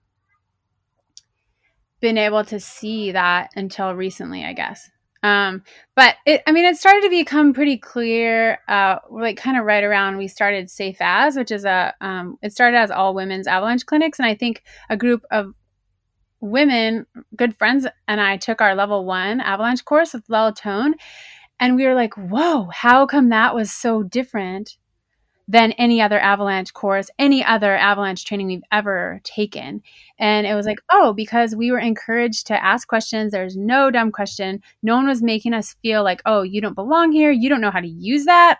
been 2.01 2.17
able 2.17 2.43
to 2.45 2.59
see 2.59 3.11
that 3.11 3.51
until 3.55 3.95
recently, 3.95 4.43
I 4.43 4.53
guess. 4.53 4.89
Um, 5.23 5.63
but 5.95 6.15
it, 6.25 6.41
I 6.47 6.51
mean, 6.51 6.65
it 6.65 6.77
started 6.77 7.03
to 7.03 7.09
become 7.09 7.53
pretty 7.53 7.77
clear, 7.77 8.57
uh, 8.67 8.97
like 9.09 9.37
kind 9.37 9.57
of 9.57 9.65
right 9.65 9.83
around 9.83 10.17
we 10.17 10.27
started 10.27 10.69
Safe 10.69 10.97
As, 10.99 11.35
which 11.35 11.51
is 11.51 11.63
a, 11.63 11.93
um, 12.01 12.37
it 12.41 12.51
started 12.51 12.77
as 12.77 12.89
all 12.89 13.13
women's 13.13 13.45
avalanche 13.45 13.85
clinics. 13.85 14.17
And 14.17 14.25
I 14.25 14.33
think 14.33 14.63
a 14.89 14.97
group 14.97 15.23
of 15.29 15.53
women, 16.39 17.05
good 17.35 17.55
friends, 17.55 17.85
and 18.07 18.19
I 18.19 18.37
took 18.37 18.61
our 18.61 18.73
level 18.73 19.05
one 19.05 19.41
avalanche 19.41 19.85
course 19.85 20.13
with 20.13 20.23
Lel 20.27 20.53
Tone. 20.53 20.95
And 21.59 21.75
we 21.75 21.85
were 21.85 21.93
like, 21.93 22.15
whoa, 22.15 22.69
how 22.73 23.05
come 23.05 23.29
that 23.29 23.53
was 23.53 23.71
so 23.71 24.01
different 24.01 24.77
than 25.47 25.71
any 25.73 26.01
other 26.01 26.19
avalanche 26.19 26.73
course, 26.73 27.09
any 27.19 27.43
other 27.43 27.75
avalanche 27.75 28.25
training 28.25 28.47
we've 28.47 28.61
ever 28.71 29.19
taken. 29.23 29.81
And 30.17 30.47
it 30.47 30.55
was 30.55 30.65
like, 30.65 30.79
oh, 30.91 31.13
because 31.13 31.55
we 31.55 31.71
were 31.71 31.79
encouraged 31.79 32.47
to 32.47 32.63
ask 32.63 32.87
questions. 32.87 33.31
There's 33.31 33.57
no 33.57 33.91
dumb 33.91 34.11
question. 34.11 34.61
No 34.81 34.95
one 34.95 35.07
was 35.07 35.21
making 35.21 35.53
us 35.53 35.75
feel 35.81 36.03
like, 36.03 36.21
oh, 36.25 36.43
you 36.43 36.61
don't 36.61 36.75
belong 36.75 37.11
here. 37.11 37.31
You 37.31 37.49
don't 37.49 37.61
know 37.61 37.71
how 37.71 37.81
to 37.81 37.87
use 37.87 38.25
that. 38.25 38.59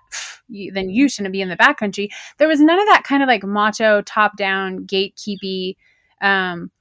You, 0.49 0.71
then 0.71 0.89
you 0.89 1.07
shouldn't 1.07 1.33
be 1.33 1.41
in 1.41 1.49
the 1.49 1.57
backcountry. 1.57 2.09
There 2.37 2.47
was 2.47 2.59
none 2.59 2.79
of 2.79 2.87
that 2.87 3.03
kind 3.05 3.23
of 3.23 3.27
like 3.27 3.43
macho, 3.43 4.01
top 4.01 4.35
down, 4.35 4.85
gatekeepy 4.85 5.75
um, 6.21 6.71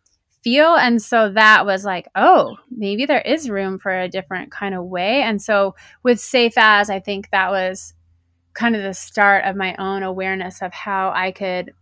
feel. 0.43 0.75
And 0.75 1.01
so 1.01 1.31
that 1.33 1.67
was 1.67 1.85
like, 1.85 2.09
oh, 2.15 2.57
maybe 2.71 3.07
there 3.07 3.21
is 3.21 3.51
room 3.51 3.79
for 3.79 3.93
a 3.93 4.09
different 4.09 4.51
kind 4.51 4.75
of 4.75 4.85
way. 4.87 5.23
And 5.23 5.41
so 5.41 5.75
with 6.03 6.19
Safe 6.19 6.55
As, 6.57 6.91
I 6.91 6.99
think 6.99 7.31
that 7.31 7.51
was 7.51 7.95
kind 8.61 8.77
of 8.77 8.83
the 8.83 8.93
start 8.93 9.47
of 9.47 9.57
my 9.57 9.75
own 9.79 10.03
awareness 10.03 10.61
of 10.61 10.71
how 10.71 11.11
I 11.17 11.33
could 11.33 11.73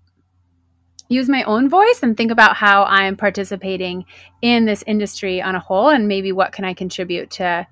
use 1.09 1.29
my 1.29 1.43
own 1.43 1.69
voice 1.69 2.01
and 2.05 2.17
think 2.17 2.31
about 2.31 2.55
how 2.55 2.85
I'm 2.85 3.17
participating 3.17 4.05
in 4.43 4.65
this 4.65 4.85
industry 4.87 5.43
on 5.43 5.57
a 5.57 5.61
whole 5.61 5.89
and 5.89 6.07
maybe 6.07 6.31
what 6.31 6.53
can 6.53 6.65
I 6.65 6.75
contribute 6.75 7.31
to 7.33 7.67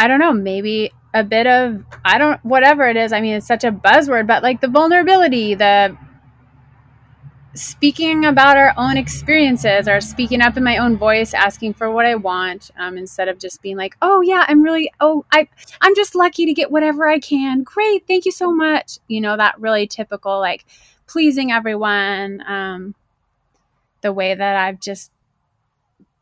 I 0.00 0.06
don't 0.06 0.20
know, 0.20 0.32
maybe 0.32 0.92
a 1.12 1.22
bit 1.22 1.46
of 1.46 1.84
I 2.04 2.16
don't 2.16 2.42
whatever 2.42 2.88
it 2.88 2.96
is. 2.96 3.12
I 3.12 3.20
mean, 3.20 3.34
it's 3.34 3.46
such 3.46 3.64
a 3.64 3.72
buzzword, 3.72 4.26
but 4.26 4.42
like 4.42 4.62
the 4.62 4.68
vulnerability, 4.68 5.54
the 5.54 5.94
speaking 7.58 8.24
about 8.24 8.56
our 8.56 8.72
own 8.76 8.96
experiences 8.96 9.88
or 9.88 10.00
speaking 10.00 10.40
up 10.40 10.56
in 10.56 10.64
my 10.64 10.78
own 10.78 10.96
voice 10.96 11.34
asking 11.34 11.74
for 11.74 11.90
what 11.90 12.06
i 12.06 12.14
want 12.14 12.70
um, 12.78 12.96
instead 12.96 13.28
of 13.28 13.38
just 13.38 13.60
being 13.62 13.76
like 13.76 13.96
oh 14.00 14.20
yeah 14.20 14.44
i'm 14.48 14.62
really 14.62 14.90
oh 15.00 15.24
i 15.32 15.46
i'm 15.80 15.94
just 15.94 16.14
lucky 16.14 16.46
to 16.46 16.54
get 16.54 16.70
whatever 16.70 17.08
i 17.08 17.18
can. 17.18 17.62
Great 17.62 18.06
thank 18.06 18.24
you 18.24 18.32
so 18.32 18.52
much. 18.52 18.98
You 19.08 19.20
know 19.20 19.36
that 19.36 19.58
really 19.60 19.86
typical 19.86 20.38
like 20.38 20.64
pleasing 21.06 21.50
everyone 21.50 22.42
um, 22.46 22.94
the 24.02 24.12
way 24.12 24.34
that 24.34 24.56
i've 24.56 24.80
just 24.80 25.10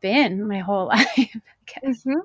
been 0.01 0.47
my 0.47 0.59
whole 0.59 0.87
life 0.87 1.35
mm-hmm. 1.83 2.19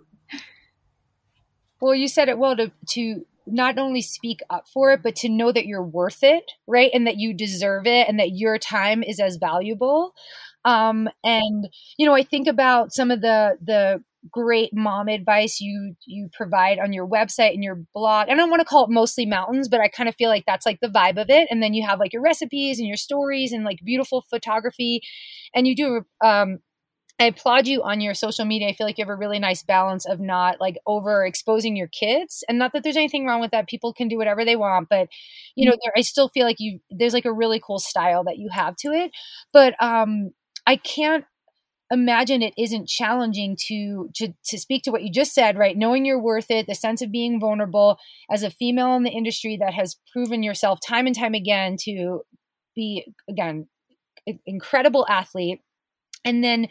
well 1.81 1.95
you 1.95 2.09
said 2.09 2.29
it 2.29 2.39
well 2.39 2.57
to 2.57 2.71
to 2.87 3.27
not 3.47 3.79
only 3.79 4.03
speak 4.03 4.41
up 4.51 4.67
for 4.73 4.93
it, 4.93 5.03
but 5.03 5.17
to 5.17 5.29
know 5.29 5.53
that 5.53 5.67
you're 5.67 5.83
worth 5.85 6.23
it, 6.23 6.45
right? 6.67 6.91
And 6.95 7.07
that 7.07 7.17
you 7.19 7.35
deserve 7.35 7.87
it 7.87 8.09
and 8.09 8.19
that 8.21 8.33
your 8.33 8.59
time 8.59 9.03
is 9.03 9.21
as 9.21 9.37
valuable. 9.37 10.15
Um, 10.65 11.09
and 11.25 11.69
you 11.99 12.07
know, 12.07 12.15
I 12.15 12.23
think 12.23 12.47
about 12.47 12.93
some 12.93 13.11
of 13.11 13.21
the 13.21 13.57
the 13.65 14.03
great 14.31 14.71
mom 14.73 15.09
advice 15.09 15.61
you 15.61 15.97
you 16.07 16.29
provide 16.33 16.79
on 16.79 16.93
your 16.93 17.07
website 17.09 17.55
and 17.55 17.65
your 17.65 17.83
blog. 17.93 18.29
And 18.29 18.39
I 18.39 18.43
don't 18.43 18.51
want 18.51 18.61
to 18.61 18.67
call 18.67 18.85
it 18.85 18.91
mostly 18.91 19.27
mountains, 19.27 19.69
but 19.69 19.81
I 19.81 19.89
kind 19.89 20.09
of 20.09 20.15
feel 20.15 20.31
like 20.31 20.45
that's 20.47 20.65
like 20.67 20.79
the 20.81 20.89
vibe 20.89 21.21
of 21.21 21.29
it. 21.29 21.49
And 21.51 21.61
then 21.63 21.75
you 21.75 21.85
have 21.87 21.99
like 21.99 22.13
your 22.13 22.23
recipes 22.23 22.79
and 22.79 22.87
your 22.87 22.97
stories 22.97 23.53
and 23.53 23.65
like 23.65 23.81
beautiful 23.85 24.25
photography, 24.31 25.03
and 25.55 25.67
you 25.67 25.75
do 25.75 26.03
um, 26.25 26.59
I 27.23 27.27
applaud 27.27 27.69
you 27.69 27.85
on 27.85 28.01
your 28.01 28.15
social 28.15 28.45
media. 28.45 28.67
I 28.67 28.73
feel 28.73 28.85
like 28.85 28.99
you 28.99 29.05
have 29.05 29.09
a 29.09 29.15
really 29.15 29.39
nice 29.39 29.63
balance 29.63 30.05
of 30.07 30.19
not 30.19 30.61
like 30.61 30.77
over 30.87 31.25
exposing 31.25 31.77
your 31.77 31.87
kids, 31.87 32.43
and 32.49 32.59
not 32.59 32.73
that 32.73 32.83
there's 32.83 32.97
anything 32.97 33.27
wrong 33.27 33.41
with 33.41 33.53
that. 33.53 33.69
People 33.69 33.93
can 33.93 34.09
do 34.09 34.17
whatever 34.19 34.45
they 34.45 34.57
want, 34.57 34.89
but 34.89 35.09
you 35.55 35.71
know, 35.71 35.77
there, 35.85 35.93
I 35.97 36.01
still 36.01 36.29
feel 36.31 36.45
like 36.45 36.57
you 36.59 36.81
there's 36.91 37.13
like 37.15 37.25
a 37.25 37.33
really 37.33 37.61
cool 37.65 37.79
style 37.79 38.25
that 38.25 38.39
you 38.39 38.49
have 38.51 38.75
to 38.79 38.89
it. 38.89 39.13
But 39.53 39.81
um, 39.81 40.33
I 40.67 40.75
can't 40.75 41.25
imagine 41.93 42.43
it 42.43 42.55
isn't 42.59 42.89
challenging 42.89 43.57
to, 43.69 44.11
to 44.17 44.35
to 44.47 44.59
speak 44.59 44.83
to 44.85 44.91
what 44.91 45.03
you 45.03 45.13
just 45.13 45.35
said 45.35 45.59
right 45.59 45.77
knowing 45.77 46.07
you're 46.07 46.19
worth 46.19 46.51
it 46.51 46.67
the 46.67 46.75
sense 46.75 47.03
of 47.03 47.13
being 47.13 47.39
vulnerable 47.39 47.99
as 48.31 48.43
a 48.43 48.51
female 48.51 48.95
in 48.97 49.03
the 49.03 49.11
industry 49.11 49.59
that 49.59 49.75
has 49.75 49.99
proven 50.11 50.43
yourself 50.43 50.79
time 50.81 51.07
and 51.07 51.15
time 51.17 51.35
again 51.35 51.77
to 51.79 52.23
be 52.75 53.05
again 53.29 53.69
incredible 54.47 55.07
athlete 55.09 55.61
and 56.25 56.43
then 56.43 56.69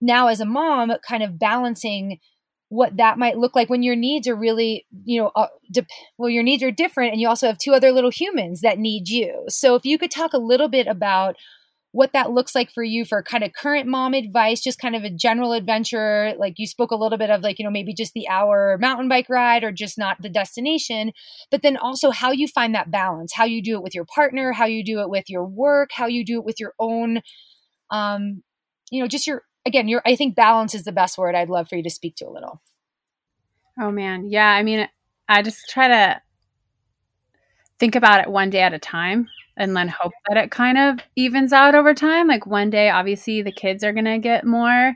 now 0.00 0.28
as 0.28 0.40
a 0.40 0.46
mom 0.46 0.92
kind 1.06 1.22
of 1.22 1.38
balancing 1.38 2.18
what 2.70 2.96
that 2.98 3.18
might 3.18 3.38
look 3.38 3.56
like 3.56 3.70
when 3.70 3.82
your 3.82 3.96
needs 3.96 4.28
are 4.28 4.36
really, 4.36 4.86
you 5.04 5.20
know, 5.20 5.30
uh, 5.34 5.46
well, 6.18 6.28
your 6.28 6.42
needs 6.42 6.62
are 6.62 6.70
different, 6.70 7.12
and 7.12 7.20
you 7.20 7.26
also 7.26 7.46
have 7.46 7.56
two 7.58 7.72
other 7.72 7.92
little 7.92 8.10
humans 8.10 8.60
that 8.60 8.78
need 8.78 9.08
you. 9.08 9.44
So, 9.48 9.74
if 9.74 9.84
you 9.84 9.98
could 9.98 10.10
talk 10.10 10.34
a 10.34 10.38
little 10.38 10.68
bit 10.68 10.86
about 10.86 11.36
what 11.92 12.12
that 12.12 12.30
looks 12.30 12.54
like 12.54 12.70
for 12.70 12.82
you 12.82 13.04
for 13.04 13.22
kind 13.22 13.42
of 13.42 13.52
current 13.54 13.86
mom 13.86 14.12
advice, 14.12 14.60
just 14.60 14.78
kind 14.78 14.94
of 14.94 15.04
a 15.04 15.10
general 15.10 15.52
adventure. 15.52 16.34
Like 16.38 16.54
you 16.58 16.66
spoke 16.66 16.90
a 16.90 16.96
little 16.96 17.16
bit 17.16 17.30
of 17.30 17.42
like, 17.42 17.58
you 17.58 17.64
know, 17.64 17.70
maybe 17.70 17.94
just 17.94 18.12
the 18.12 18.28
hour 18.28 18.76
mountain 18.78 19.08
bike 19.08 19.28
ride 19.30 19.64
or 19.64 19.72
just 19.72 19.96
not 19.96 20.20
the 20.20 20.28
destination, 20.28 21.12
but 21.50 21.62
then 21.62 21.76
also 21.78 22.10
how 22.10 22.30
you 22.30 22.46
find 22.46 22.74
that 22.74 22.90
balance, 22.90 23.32
how 23.34 23.44
you 23.44 23.62
do 23.62 23.74
it 23.74 23.82
with 23.82 23.94
your 23.94 24.04
partner, 24.04 24.52
how 24.52 24.66
you 24.66 24.84
do 24.84 25.00
it 25.00 25.08
with 25.08 25.30
your 25.30 25.46
work, 25.46 25.90
how 25.92 26.06
you 26.06 26.24
do 26.24 26.38
it 26.38 26.44
with 26.44 26.60
your 26.60 26.74
own, 26.78 27.22
um, 27.90 28.42
you 28.90 29.00
know, 29.02 29.08
just 29.08 29.26
your, 29.26 29.42
again, 29.68 29.88
your, 29.88 30.02
I 30.04 30.16
think 30.16 30.34
balance 30.34 30.74
is 30.74 30.84
the 30.84 30.92
best 30.92 31.16
word 31.16 31.34
I'd 31.34 31.48
love 31.48 31.68
for 31.68 31.76
you 31.76 31.82
to 31.84 31.90
speak 31.90 32.16
to 32.16 32.26
a 32.26 32.32
little. 32.32 32.60
Oh 33.80 33.90
man. 33.90 34.26
Yeah. 34.28 34.48
I 34.48 34.62
mean, 34.62 34.88
I 35.28 35.42
just 35.42 35.68
try 35.70 35.88
to 35.88 36.20
think 37.78 37.94
about 37.94 38.20
it 38.20 38.30
one 38.30 38.50
day 38.50 38.62
at 38.62 38.74
a 38.74 38.78
time 38.78 39.28
and 39.56 39.76
then 39.76 39.88
hope 39.88 40.12
that 40.28 40.36
it 40.36 40.50
kind 40.50 40.78
of 40.78 41.00
evens 41.16 41.52
out 41.52 41.74
over 41.74 41.92
time. 41.92 42.28
Like 42.28 42.46
one 42.46 42.70
day, 42.70 42.90
obviously, 42.90 43.42
the 43.42 43.52
kids 43.52 43.84
are 43.84 43.92
going 43.92 44.04
to 44.04 44.18
get 44.18 44.44
more 44.44 44.94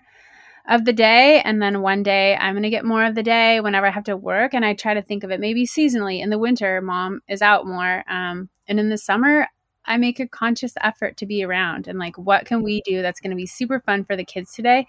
of 0.68 0.84
the 0.84 0.92
day, 0.92 1.40
and 1.40 1.60
then 1.60 1.82
one 1.82 2.04
day 2.04 2.36
I'm 2.36 2.54
going 2.54 2.62
to 2.62 2.70
get 2.70 2.84
more 2.84 3.04
of 3.04 3.16
the 3.16 3.22
day 3.24 3.60
whenever 3.60 3.86
I 3.86 3.90
have 3.90 4.04
to 4.04 4.16
work. 4.16 4.54
And 4.54 4.64
I 4.64 4.74
try 4.74 4.94
to 4.94 5.02
think 5.02 5.24
of 5.24 5.32
it 5.32 5.40
maybe 5.40 5.66
seasonally. 5.66 6.22
In 6.22 6.30
the 6.30 6.38
winter, 6.38 6.80
mom 6.80 7.20
is 7.28 7.42
out 7.42 7.66
more. 7.66 8.04
Um, 8.08 8.48
and 8.68 8.78
in 8.78 8.88
the 8.88 8.98
summer, 8.98 9.48
I 9.84 9.96
make 9.96 10.20
a 10.20 10.28
conscious 10.28 10.74
effort 10.80 11.16
to 11.18 11.26
be 11.26 11.42
around 11.44 11.88
and 11.88 11.98
like, 11.98 12.16
what 12.16 12.46
can 12.46 12.62
we 12.62 12.82
do 12.82 13.02
that's 13.02 13.20
going 13.20 13.30
to 13.30 13.36
be 13.36 13.46
super 13.46 13.80
fun 13.80 14.04
for 14.04 14.16
the 14.16 14.24
kids 14.24 14.52
today? 14.52 14.86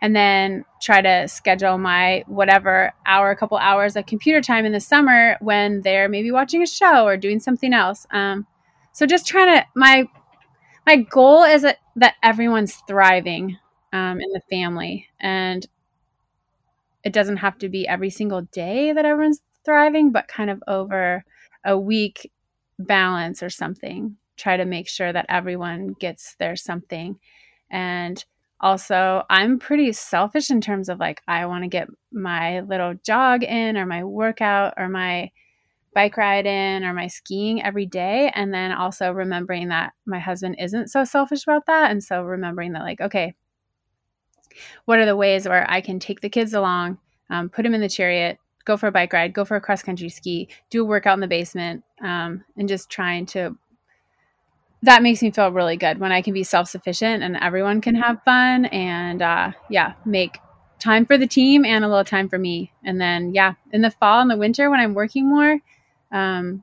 And 0.00 0.14
then 0.14 0.64
try 0.82 1.00
to 1.00 1.28
schedule 1.28 1.78
my 1.78 2.24
whatever 2.26 2.92
hour, 3.06 3.30
a 3.30 3.36
couple 3.36 3.56
hours 3.58 3.96
of 3.96 4.06
computer 4.06 4.40
time 4.40 4.66
in 4.66 4.72
the 4.72 4.80
summer 4.80 5.36
when 5.40 5.80
they're 5.80 6.08
maybe 6.08 6.30
watching 6.30 6.62
a 6.62 6.66
show 6.66 7.06
or 7.06 7.16
doing 7.16 7.40
something 7.40 7.72
else. 7.72 8.06
Um, 8.10 8.46
so 8.92 9.06
just 9.06 9.26
trying 9.26 9.48
to 9.48 9.66
my 9.74 10.08
my 10.86 10.96
goal 10.96 11.44
is 11.44 11.62
that, 11.62 11.78
that 11.96 12.14
everyone's 12.22 12.74
thriving 12.86 13.58
um, 13.92 14.20
in 14.20 14.30
the 14.32 14.42
family 14.50 15.08
and 15.20 15.66
it 17.02 17.12
doesn't 17.12 17.38
have 17.38 17.58
to 17.58 17.68
be 17.68 17.86
every 17.86 18.10
single 18.10 18.42
day 18.42 18.92
that 18.92 19.04
everyone's 19.04 19.40
thriving 19.64 20.12
but 20.12 20.28
kind 20.28 20.50
of 20.50 20.62
over 20.68 21.24
a 21.64 21.78
week 21.78 22.30
balance 22.78 23.42
or 23.42 23.50
something 23.50 24.16
try 24.36 24.56
to 24.56 24.64
make 24.64 24.88
sure 24.88 25.12
that 25.12 25.26
everyone 25.28 25.94
gets 26.00 26.36
their 26.38 26.56
something 26.56 27.18
and 27.70 28.24
also 28.60 29.22
i'm 29.30 29.58
pretty 29.58 29.92
selfish 29.92 30.50
in 30.50 30.60
terms 30.60 30.88
of 30.88 30.98
like 30.98 31.20
i 31.28 31.46
want 31.46 31.64
to 31.64 31.68
get 31.68 31.88
my 32.12 32.60
little 32.60 32.94
jog 33.04 33.42
in 33.42 33.76
or 33.76 33.86
my 33.86 34.04
workout 34.04 34.74
or 34.76 34.88
my 34.88 35.30
bike 35.94 36.16
ride 36.16 36.46
in 36.46 36.84
or 36.84 36.92
my 36.92 37.06
skiing 37.06 37.62
every 37.62 37.86
day. 37.86 38.30
And 38.34 38.52
then 38.52 38.72
also 38.72 39.12
remembering 39.12 39.68
that 39.68 39.92
my 40.04 40.18
husband 40.18 40.56
isn't 40.58 40.88
so 40.88 41.04
selfish 41.04 41.44
about 41.44 41.66
that. 41.66 41.90
And 41.90 42.02
so 42.02 42.22
remembering 42.22 42.72
that, 42.72 42.82
like, 42.82 43.00
okay, 43.00 43.34
what 44.84 44.98
are 44.98 45.06
the 45.06 45.16
ways 45.16 45.48
where 45.48 45.68
I 45.70 45.80
can 45.80 45.98
take 45.98 46.20
the 46.20 46.28
kids 46.28 46.52
along, 46.52 46.98
um, 47.30 47.48
put 47.48 47.62
them 47.62 47.74
in 47.74 47.80
the 47.80 47.88
chariot, 47.88 48.38
go 48.64 48.76
for 48.76 48.88
a 48.88 48.92
bike 48.92 49.12
ride, 49.12 49.32
go 49.32 49.44
for 49.44 49.56
a 49.56 49.60
cross 49.60 49.82
country 49.82 50.08
ski, 50.08 50.48
do 50.70 50.82
a 50.82 50.86
workout 50.86 51.14
in 51.14 51.20
the 51.20 51.28
basement, 51.28 51.82
um, 52.02 52.44
and 52.56 52.68
just 52.68 52.90
trying 52.90 53.24
to. 53.26 53.56
That 54.84 55.02
makes 55.02 55.22
me 55.22 55.30
feel 55.30 55.50
really 55.50 55.78
good 55.78 55.98
when 55.98 56.12
I 56.12 56.20
can 56.20 56.34
be 56.34 56.44
self 56.44 56.68
sufficient 56.68 57.22
and 57.22 57.38
everyone 57.38 57.80
can 57.80 57.94
have 57.94 58.22
fun 58.22 58.66
and, 58.66 59.22
uh, 59.22 59.52
yeah, 59.70 59.94
make 60.04 60.38
time 60.78 61.06
for 61.06 61.16
the 61.16 61.26
team 61.26 61.64
and 61.64 61.84
a 61.84 61.88
little 61.88 62.04
time 62.04 62.28
for 62.28 62.38
me. 62.38 62.70
And 62.84 63.00
then, 63.00 63.32
yeah, 63.32 63.54
in 63.72 63.80
the 63.80 63.90
fall 63.90 64.20
and 64.20 64.30
the 64.30 64.36
winter 64.36 64.68
when 64.68 64.80
I'm 64.80 64.92
working 64.92 65.28
more, 65.30 65.58
um, 66.12 66.62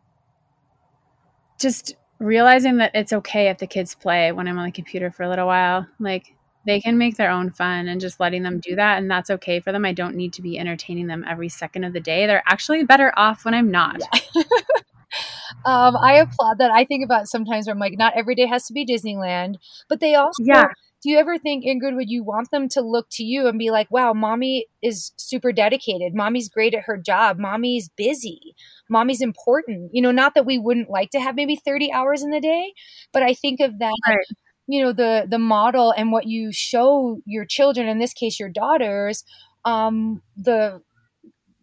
just 1.60 1.96
realizing 2.20 2.78
that 2.78 2.92
it's 2.94 3.12
okay 3.12 3.50
if 3.50 3.58
the 3.58 3.66
kids 3.66 3.96
play 3.96 4.32
when 4.32 4.48
I'm 4.48 4.60
on 4.60 4.68
the 4.68 4.72
computer 4.72 5.10
for 5.10 5.24
a 5.24 5.30
little 5.30 5.48
while. 5.48 5.88
Like 6.00 6.36
they 6.68 6.80
can 6.80 7.00
make 7.00 7.18
their 7.18 7.32
own 7.32 7.50
fun 7.50 7.88
and 7.88 8.00
just 8.00 8.20
letting 8.20 8.44
them 8.44 8.60
do 8.60 8.76
that. 8.76 9.00
And 9.00 9.10
that's 9.10 9.32
okay 9.32 9.60
for 9.60 9.72
them. 9.72 9.84
I 9.84 9.94
don't 9.94 10.16
need 10.16 10.34
to 10.34 10.44
be 10.44 10.60
entertaining 10.60 11.08
them 11.08 11.26
every 11.28 11.50
second 11.50 11.86
of 11.86 11.94
the 11.94 12.00
day. 12.00 12.28
They're 12.28 12.44
actually 12.46 12.84
better 12.84 13.12
off 13.18 13.46
when 13.46 13.56
I'm 13.56 13.72
not. 13.72 14.00
um, 15.66 15.96
I 15.98 16.14
applaud 16.16 16.58
that. 16.60 16.72
I 16.72 16.86
think 16.86 17.04
about 17.04 17.28
sometimes 17.28 17.68
where 17.68 17.74
I'm 17.74 17.80
like, 17.80 17.98
not 17.98 18.14
every 18.16 18.36
day 18.36 18.46
has 18.48 18.66
to 18.68 18.74
be 18.74 18.86
Disneyland, 18.86 19.56
but 19.90 20.00
they 20.00 20.16
also 20.16 20.44
yeah. 20.44 20.66
do 21.02 21.10
you 21.10 21.18
ever 21.18 21.38
think 21.38 21.66
ingrid 21.66 21.96
would 21.96 22.10
you 22.10 22.24
want 22.24 22.52
them 22.52 22.70
to 22.70 22.82
look 22.82 23.08
to 23.12 23.24
you 23.24 23.48
and 23.48 23.58
be 23.58 23.72
like 23.72 23.90
wow 23.92 24.14
mommy 24.14 24.68
is 24.82 25.12
super 25.18 25.52
dedicated. 25.52 26.14
Mommy's 26.14 26.50
great 26.50 26.74
at 26.74 26.84
her 26.84 26.98
job. 26.98 27.38
Mommy's 27.40 27.90
busy. 27.96 28.56
Mommy's 28.90 29.22
important. 29.22 29.92
You 29.94 30.02
know 30.02 30.12
not 30.12 30.36
that 30.36 30.46
we 30.46 30.58
wouldn't 30.58 30.90
like 30.90 31.10
to 31.12 31.20
have 31.20 31.36
maybe 31.36 31.56
30 31.56 31.92
hours 31.92 32.24
in 32.24 32.32
the 32.32 32.40
day 32.42 32.74
but 33.14 33.24
i 33.24 33.34
think 33.34 33.60
of 33.60 33.80
that 33.80 33.98
right. 34.08 34.26
you 34.68 34.82
know 34.82 34.94
the 34.94 35.26
the 35.30 35.40
model 35.40 35.94
and 35.96 36.12
what 36.12 36.28
you 36.28 36.52
show 36.52 37.20
your 37.26 37.46
children 37.46 37.88
in 37.88 38.00
this 38.00 38.14
case 38.14 38.40
your 38.40 38.50
daughters 38.50 39.24
um 39.66 40.22
the 40.38 40.82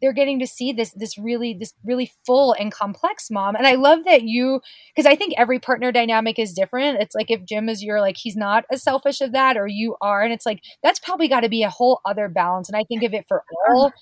they're 0.01 0.13
getting 0.13 0.39
to 0.39 0.47
see 0.47 0.73
this 0.73 0.93
this 0.95 1.19
really 1.19 1.55
this 1.55 1.73
really 1.85 2.13
full 2.27 2.53
and 2.53 2.73
complex 2.73 3.31
mom. 3.31 3.55
And 3.57 3.67
i 3.67 3.75
love 3.75 4.05
that 4.05 4.23
you 4.23 4.61
because 4.95 5.11
i 5.11 5.17
think 5.17 5.35
every 5.37 5.59
partner 5.59 5.93
dynamic 5.93 6.39
is 6.39 6.53
different. 6.53 7.01
It's 7.01 7.15
like 7.15 7.31
if 7.31 7.45
jim 7.45 7.69
is 7.69 7.83
your 7.83 8.01
like 8.01 8.17
he's 8.17 8.37
not 8.37 8.65
as 8.71 8.83
selfish 8.83 9.21
of 9.21 9.33
that 9.33 9.57
or 9.57 9.67
you 9.67 9.97
are 10.01 10.23
and 10.23 10.33
it's 10.33 10.47
like 10.47 10.61
that's 10.83 10.99
probably 10.99 11.29
got 11.29 11.41
to 11.41 11.49
be 11.49 11.63
a 11.63 11.71
whole 11.71 12.01
other 12.05 12.29
balance. 12.29 12.69
And 12.69 12.77
i 12.77 12.85
think 12.85 13.03
of 13.03 13.15
it 13.15 13.25
for 13.29 13.43
all 13.71 13.93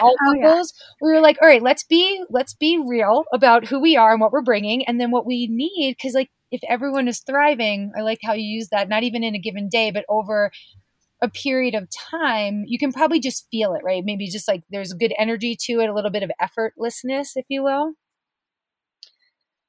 all 0.00 0.16
oh, 0.26 0.34
yeah. 0.38 0.62
we 1.02 1.12
were 1.12 1.20
like 1.20 1.36
all 1.42 1.48
right 1.48 1.62
let's 1.62 1.84
be 1.84 2.24
let's 2.30 2.54
be 2.54 2.82
real 2.82 3.24
about 3.32 3.66
who 3.66 3.78
we 3.78 3.96
are 3.96 4.12
and 4.12 4.20
what 4.20 4.32
we're 4.32 4.42
bringing 4.42 4.84
and 4.86 5.00
then 5.00 5.10
what 5.10 5.26
we 5.26 5.46
need. 5.48 5.96
Because 5.98 6.14
like 6.14 6.30
if 6.50 6.60
everyone 6.68 7.08
is 7.08 7.20
thriving 7.20 7.92
i 7.96 8.00
like 8.00 8.20
how 8.22 8.32
you 8.32 8.44
use 8.44 8.68
that 8.68 8.88
not 8.88 9.02
even 9.02 9.24
in 9.24 9.34
a 9.34 9.38
given 9.38 9.68
day 9.68 9.90
but 9.90 10.04
over 10.08 10.52
a 11.24 11.30
period 11.30 11.74
of 11.74 11.88
time, 11.90 12.64
you 12.66 12.78
can 12.78 12.92
probably 12.92 13.18
just 13.18 13.46
feel 13.50 13.74
it, 13.74 13.82
right? 13.82 14.04
Maybe 14.04 14.28
just 14.28 14.46
like 14.46 14.62
there's 14.70 14.92
good 14.92 15.12
energy 15.18 15.56
to 15.62 15.80
it, 15.80 15.88
a 15.88 15.94
little 15.94 16.10
bit 16.10 16.22
of 16.22 16.30
effortlessness, 16.40 17.30
if 17.34 17.46
you 17.48 17.64
will. 17.64 17.94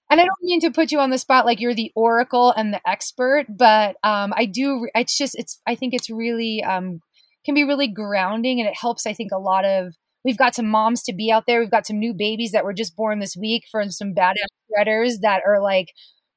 And 0.09 0.21
I 0.21 0.25
don't 0.25 0.43
mean 0.43 0.59
to 0.61 0.71
put 0.71 0.91
you 0.91 0.99
on 0.99 1.09
the 1.09 1.17
spot 1.17 1.45
like 1.45 1.59
you're 1.59 1.73
the 1.73 1.91
oracle 1.95 2.51
and 2.51 2.71
the 2.73 2.87
expert, 2.87 3.45
but 3.49 3.95
um, 4.03 4.33
I 4.35 4.45
do. 4.45 4.87
It's 4.93 5.17
just 5.17 5.35
it's. 5.37 5.59
I 5.65 5.73
think 5.75 5.93
it's 5.95 6.09
really 6.11 6.63
um, 6.63 6.99
can 7.43 7.55
be 7.55 7.63
really 7.63 7.87
grounding, 7.87 8.59
and 8.59 8.69
it 8.69 8.77
helps. 8.79 9.07
I 9.07 9.13
think 9.13 9.31
a 9.31 9.39
lot 9.39 9.65
of 9.65 9.95
we've 10.23 10.37
got 10.37 10.53
some 10.53 10.67
moms 10.67 11.01
to 11.03 11.13
be 11.13 11.31
out 11.31 11.45
there. 11.47 11.59
We've 11.59 11.71
got 11.71 11.87
some 11.87 11.97
new 11.97 12.13
babies 12.13 12.51
that 12.51 12.63
were 12.63 12.73
just 12.73 12.95
born 12.95 13.19
this 13.19 13.35
week 13.35 13.63
from 13.71 13.89
some 13.89 14.13
badass 14.13 14.35
shredders 14.69 15.21
that 15.21 15.41
are 15.45 15.61
like 15.61 15.87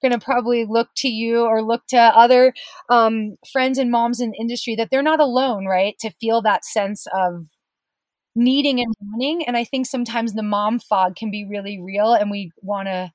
going 0.02 0.12
to 0.12 0.18
probably 0.18 0.64
look 0.64 0.88
to 0.96 1.08
you 1.08 1.40
or 1.40 1.62
look 1.62 1.86
to 1.88 1.98
other 1.98 2.54
um, 2.88 3.36
friends 3.50 3.78
and 3.78 3.90
moms 3.90 4.20
in 4.20 4.30
the 4.30 4.38
industry 4.38 4.74
that 4.76 4.90
they're 4.90 5.02
not 5.02 5.20
alone, 5.20 5.66
right? 5.66 5.94
To 6.00 6.10
feel 6.20 6.42
that 6.42 6.64
sense 6.64 7.06
of 7.12 7.46
needing 8.34 8.80
and 8.80 8.94
wanting. 9.00 9.46
And 9.46 9.56
I 9.56 9.64
think 9.64 9.86
sometimes 9.86 10.32
the 10.32 10.42
mom 10.42 10.78
fog 10.78 11.16
can 11.16 11.30
be 11.30 11.46
really 11.48 11.80
real, 11.80 12.14
and 12.14 12.30
we 12.30 12.52
want 12.62 12.88
to 12.88 13.12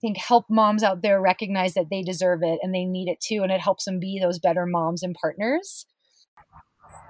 think 0.00 0.16
help 0.16 0.46
moms 0.48 0.82
out 0.82 1.02
there 1.02 1.20
recognize 1.20 1.74
that 1.74 1.86
they 1.90 2.02
deserve 2.02 2.42
it 2.42 2.60
and 2.62 2.72
they 2.74 2.84
need 2.84 3.08
it 3.08 3.20
too, 3.20 3.42
and 3.42 3.50
it 3.50 3.60
helps 3.60 3.84
them 3.84 3.98
be 3.98 4.18
those 4.20 4.38
better 4.38 4.66
moms 4.66 5.02
and 5.02 5.16
partners. 5.20 5.86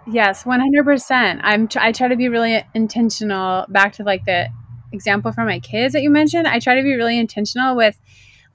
Yes, 0.06 0.44
100%. 0.44 1.40
I'm 1.42 1.68
I 1.76 1.92
try 1.92 2.08
to 2.08 2.16
be 2.16 2.28
really 2.28 2.64
intentional 2.74 3.66
back 3.68 3.92
to 3.94 4.04
like 4.04 4.24
the 4.24 4.48
example 4.92 5.32
from 5.32 5.46
my 5.46 5.60
kids 5.60 5.92
that 5.92 6.02
you 6.02 6.10
mentioned. 6.10 6.48
I 6.48 6.60
try 6.60 6.76
to 6.76 6.82
be 6.82 6.94
really 6.94 7.18
intentional 7.18 7.76
with 7.76 8.00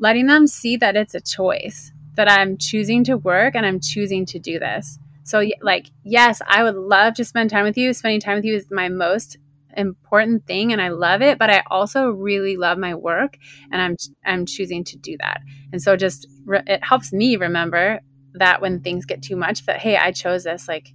letting 0.04 0.28
them 0.28 0.46
see 0.46 0.76
that 0.76 0.98
it's 0.98 1.16
a 1.16 1.22
choice, 1.22 1.94
that 2.16 2.30
I'm 2.30 2.58
choosing 2.58 3.06
to 3.06 3.16
work 3.16 3.56
and 3.56 3.66
I'm 3.66 3.80
choosing 3.80 4.26
to 4.28 4.38
do 4.38 4.60
this. 4.60 5.00
So, 5.24 5.42
like, 5.62 5.88
yes, 6.04 6.42
I 6.46 6.62
would 6.62 6.76
love 6.76 7.14
to 7.14 7.24
spend 7.24 7.50
time 7.50 7.64
with 7.64 7.78
you. 7.78 7.94
Spending 7.94 8.20
time 8.20 8.36
with 8.36 8.44
you 8.44 8.54
is 8.54 8.70
my 8.70 8.90
most 8.90 9.38
important 9.78 10.46
thing 10.46 10.74
and 10.74 10.82
I 10.82 10.90
love 10.90 11.22
it, 11.22 11.40
but 11.40 11.50
I 11.50 11.64
also 11.72 12.10
really 12.10 12.58
love 12.58 12.78
my 12.78 12.94
work 12.94 13.38
and 13.72 13.82
I'm 13.82 13.96
I'm 14.26 14.46
choosing 14.46 14.84
to 14.84 14.98
do 14.98 15.16
that. 15.22 15.40
And 15.72 15.82
so 15.82 15.96
just 15.96 16.28
re- 16.46 16.62
it 16.68 16.84
helps 16.84 17.14
me 17.14 17.38
remember 17.38 18.02
that 18.34 18.62
when 18.62 18.82
things 18.82 19.06
get 19.06 19.22
too 19.24 19.38
much 19.38 19.66
that 19.66 19.80
hey, 19.80 19.96
I 19.96 20.12
chose 20.12 20.44
this 20.44 20.68
like 20.68 20.94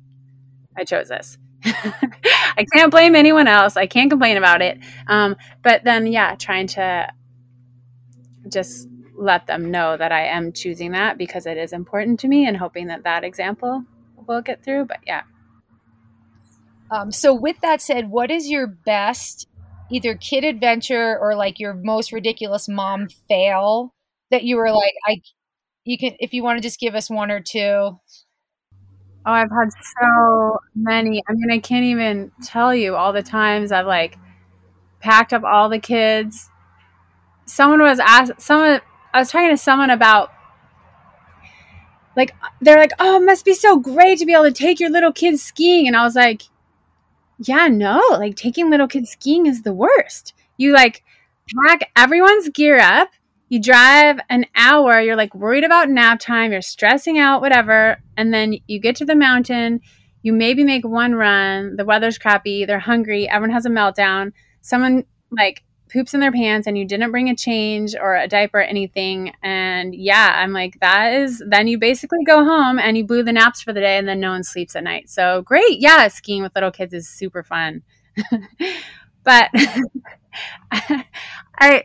I 0.76 0.84
chose 0.84 1.08
this. 1.08 1.38
I 1.64 2.66
can't 2.74 2.90
blame 2.90 3.16
anyone 3.16 3.48
else. 3.48 3.76
I 3.76 3.86
can't 3.86 4.10
complain 4.10 4.36
about 4.36 4.60
it. 4.60 4.78
Um, 5.06 5.34
but 5.62 5.82
then 5.82 6.06
yeah, 6.06 6.34
trying 6.36 6.66
to 6.68 7.10
just 8.48 8.88
let 9.18 9.46
them 9.46 9.70
know 9.70 9.96
that 9.96 10.12
I 10.12 10.26
am 10.26 10.52
choosing 10.52 10.92
that 10.92 11.18
because 11.18 11.46
it 11.46 11.58
is 11.58 11.72
important 11.72 12.20
to 12.20 12.28
me 12.28 12.46
and 12.46 12.56
hoping 12.56 12.86
that 12.86 13.04
that 13.04 13.24
example 13.24 13.84
will 14.26 14.42
get 14.42 14.64
through. 14.64 14.86
But 14.86 14.98
yeah. 15.06 15.22
Um, 16.90 17.10
so, 17.10 17.34
with 17.34 17.56
that 17.62 17.82
said, 17.82 18.08
what 18.08 18.30
is 18.30 18.48
your 18.48 18.66
best 18.66 19.46
either 19.90 20.14
kid 20.14 20.44
adventure 20.44 21.18
or 21.18 21.34
like 21.34 21.58
your 21.58 21.74
most 21.74 22.12
ridiculous 22.12 22.68
mom 22.68 23.08
fail 23.28 23.94
that 24.30 24.44
you 24.44 24.56
were 24.56 24.70
like, 24.70 24.94
I, 25.06 25.20
you 25.84 25.98
can, 25.98 26.14
if 26.18 26.32
you 26.32 26.42
want 26.42 26.58
to 26.58 26.62
just 26.62 26.80
give 26.80 26.94
us 26.94 27.10
one 27.10 27.30
or 27.30 27.40
two? 27.40 27.60
Oh, 27.60 28.00
I've 29.32 29.50
had 29.50 29.68
so 30.00 30.58
many. 30.74 31.22
I 31.28 31.32
mean, 31.32 31.50
I 31.50 31.58
can't 31.58 31.84
even 31.84 32.32
tell 32.42 32.74
you 32.74 32.96
all 32.96 33.12
the 33.12 33.22
times 33.22 33.72
I've 33.72 33.86
like 33.86 34.16
packed 35.00 35.32
up 35.32 35.44
all 35.44 35.68
the 35.68 35.78
kids. 35.78 36.48
Someone 37.44 37.82
was 37.82 37.98
asked, 37.98 38.40
someone, 38.40 38.80
I 39.12 39.18
was 39.18 39.30
talking 39.30 39.50
to 39.50 39.56
someone 39.56 39.90
about 39.90 40.30
like, 42.16 42.34
they're 42.60 42.78
like, 42.78 42.92
oh, 42.98 43.16
it 43.16 43.24
must 43.24 43.44
be 43.44 43.54
so 43.54 43.78
great 43.78 44.18
to 44.18 44.26
be 44.26 44.32
able 44.32 44.44
to 44.44 44.52
take 44.52 44.80
your 44.80 44.90
little 44.90 45.12
kids 45.12 45.42
skiing. 45.42 45.86
And 45.86 45.96
I 45.96 46.02
was 46.02 46.16
like, 46.16 46.42
yeah, 47.38 47.68
no, 47.68 48.02
like 48.10 48.34
taking 48.34 48.70
little 48.70 48.88
kids 48.88 49.10
skiing 49.10 49.46
is 49.46 49.62
the 49.62 49.72
worst. 49.72 50.34
You 50.56 50.72
like 50.72 51.04
pack 51.66 51.90
everyone's 51.96 52.48
gear 52.48 52.78
up 52.78 53.10
you 53.48 53.60
drive 53.60 54.20
an 54.28 54.46
hour, 54.54 55.00
you're 55.00 55.16
like 55.16 55.34
worried 55.34 55.64
about 55.64 55.88
nap 55.88 56.20
time, 56.20 56.52
you're 56.52 56.62
stressing 56.62 57.18
out, 57.18 57.40
whatever. 57.40 57.98
And 58.16 58.32
then 58.32 58.56
you 58.66 58.78
get 58.78 58.96
to 58.96 59.04
the 59.04 59.14
mountain, 59.14 59.80
you 60.22 60.32
maybe 60.32 60.64
make 60.64 60.86
one 60.86 61.14
run, 61.14 61.76
the 61.76 61.84
weather's 61.84 62.18
crappy, 62.18 62.66
they're 62.66 62.78
hungry, 62.78 63.28
everyone 63.28 63.54
has 63.54 63.64
a 63.64 63.70
meltdown, 63.70 64.32
someone 64.60 65.04
like 65.30 65.62
poops 65.88 66.14
in 66.14 66.20
their 66.20 66.32
pants 66.32 66.66
and 66.66 66.76
you 66.76 66.84
didn't 66.84 67.10
bring 67.10 67.28
a 67.28 67.36
change 67.36 67.94
or 67.94 68.16
a 68.16 68.28
diaper 68.28 68.58
or 68.58 68.62
anything. 68.62 69.32
And 69.42 69.94
yeah, 69.94 70.32
I'm 70.36 70.52
like, 70.52 70.78
that 70.80 71.14
is, 71.14 71.42
then 71.46 71.66
you 71.68 71.78
basically 71.78 72.24
go 72.24 72.44
home 72.44 72.78
and 72.78 72.96
you 72.96 73.04
blew 73.04 73.22
the 73.22 73.32
naps 73.32 73.60
for 73.60 73.72
the 73.72 73.80
day 73.80 73.98
and 73.98 74.06
then 74.06 74.20
no 74.20 74.30
one 74.30 74.44
sleeps 74.44 74.76
at 74.76 74.84
night. 74.84 75.08
So 75.08 75.42
great. 75.42 75.80
Yeah, 75.80 76.08
skiing 76.08 76.42
with 76.42 76.54
little 76.54 76.70
kids 76.70 76.94
is 76.94 77.08
super 77.08 77.42
fun. 77.42 77.82
but 79.24 79.50
I, 81.58 81.84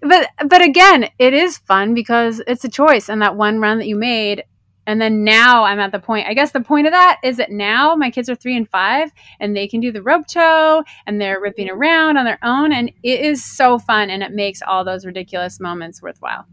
but 0.00 0.28
but 0.46 0.62
again, 0.62 1.08
it 1.18 1.32
is 1.32 1.58
fun 1.58 1.94
because 1.94 2.42
it's 2.46 2.64
a 2.64 2.68
choice 2.68 3.08
and 3.08 3.22
that 3.22 3.36
one 3.36 3.60
run 3.60 3.78
that 3.78 3.86
you 3.86 3.96
made 3.96 4.44
and 4.86 5.00
then 5.00 5.24
now 5.24 5.64
I'm 5.64 5.78
at 5.78 5.92
the 5.92 5.98
point. 5.98 6.26
I 6.26 6.34
guess 6.34 6.52
the 6.52 6.60
point 6.60 6.86
of 6.86 6.92
that 6.92 7.18
is 7.22 7.36
that 7.36 7.50
now 7.50 7.94
my 7.94 8.10
kids 8.10 8.28
are 8.28 8.34
3 8.34 8.56
and 8.56 8.68
5 8.68 9.10
and 9.40 9.56
they 9.56 9.68
can 9.68 9.80
do 9.80 9.92
the 9.92 10.02
rope 10.02 10.26
tow 10.26 10.82
and 11.06 11.20
they're 11.20 11.36
mm-hmm. 11.36 11.44
ripping 11.44 11.70
around 11.70 12.16
on 12.16 12.24
their 12.24 12.38
own 12.42 12.72
and 12.72 12.90
it 13.02 13.20
is 13.20 13.44
so 13.44 13.78
fun 13.78 14.10
and 14.10 14.22
it 14.22 14.32
makes 14.32 14.60
all 14.62 14.84
those 14.84 15.06
ridiculous 15.06 15.60
moments 15.60 16.02
worthwhile. 16.02 16.46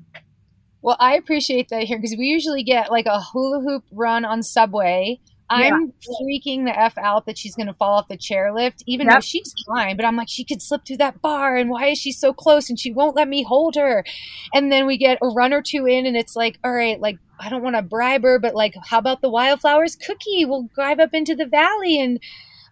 Well, 0.82 0.98
I 1.00 1.16
appreciate 1.16 1.70
that 1.70 1.84
here 1.84 1.98
because 1.98 2.16
we 2.18 2.26
usually 2.26 2.64
get 2.64 2.92
like 2.92 3.06
a 3.06 3.20
hula 3.20 3.62
hoop 3.62 3.84
run 3.92 4.26
on 4.26 4.44
Subway 4.44 5.20
I'm 5.50 5.94
freaking 6.22 6.66
the 6.66 6.78
F 6.78 6.98
out 6.98 7.26
that 7.26 7.38
she's 7.38 7.56
going 7.56 7.68
to 7.68 7.74
fall 7.74 7.98
off 7.98 8.08
the 8.08 8.18
chairlift, 8.18 8.84
even 8.86 9.08
yep. 9.08 9.16
though 9.16 9.22
she's 9.22 9.54
fine. 9.68 9.96
But 9.96 10.06
I'm 10.06 10.16
like, 10.16 10.30
she 10.30 10.44
could 10.44 10.62
slip 10.62 10.86
through 10.86 10.98
that 10.98 11.22
bar. 11.22 11.56
And 11.56 11.70
why 11.70 11.88
is 11.88 11.98
she 11.98 12.12
so 12.12 12.34
close? 12.34 12.70
And 12.70 12.80
she 12.80 12.92
won't 12.92 13.16
let 13.16 13.28
me 13.28 13.44
hold 13.44 13.76
her. 13.76 14.06
And 14.54 14.72
then 14.72 14.86
we 14.86 14.98
get 14.98 15.18
a 15.22 15.28
run 15.28 15.54
or 15.54 15.62
two 15.62 15.88
in, 15.88 16.06
and 16.06 16.16
it's 16.16 16.36
like, 16.36 16.60
all 16.64 16.72
right, 16.72 17.00
like, 17.00 17.18
I 17.40 17.50
don't 17.50 17.64
want 17.64 17.76
to 17.76 17.82
bribe 17.82 18.24
her, 18.24 18.40
but 18.40 18.56
like, 18.56 18.76
how 18.86 18.98
about 18.98 19.22
the 19.22 19.30
Wildflowers 19.30 19.96
cookie? 19.96 20.46
We'll 20.46 20.70
drive 20.76 21.00
up 21.00 21.14
into 21.14 21.36
the 21.36 21.46
valley 21.46 22.00
and 22.00 22.20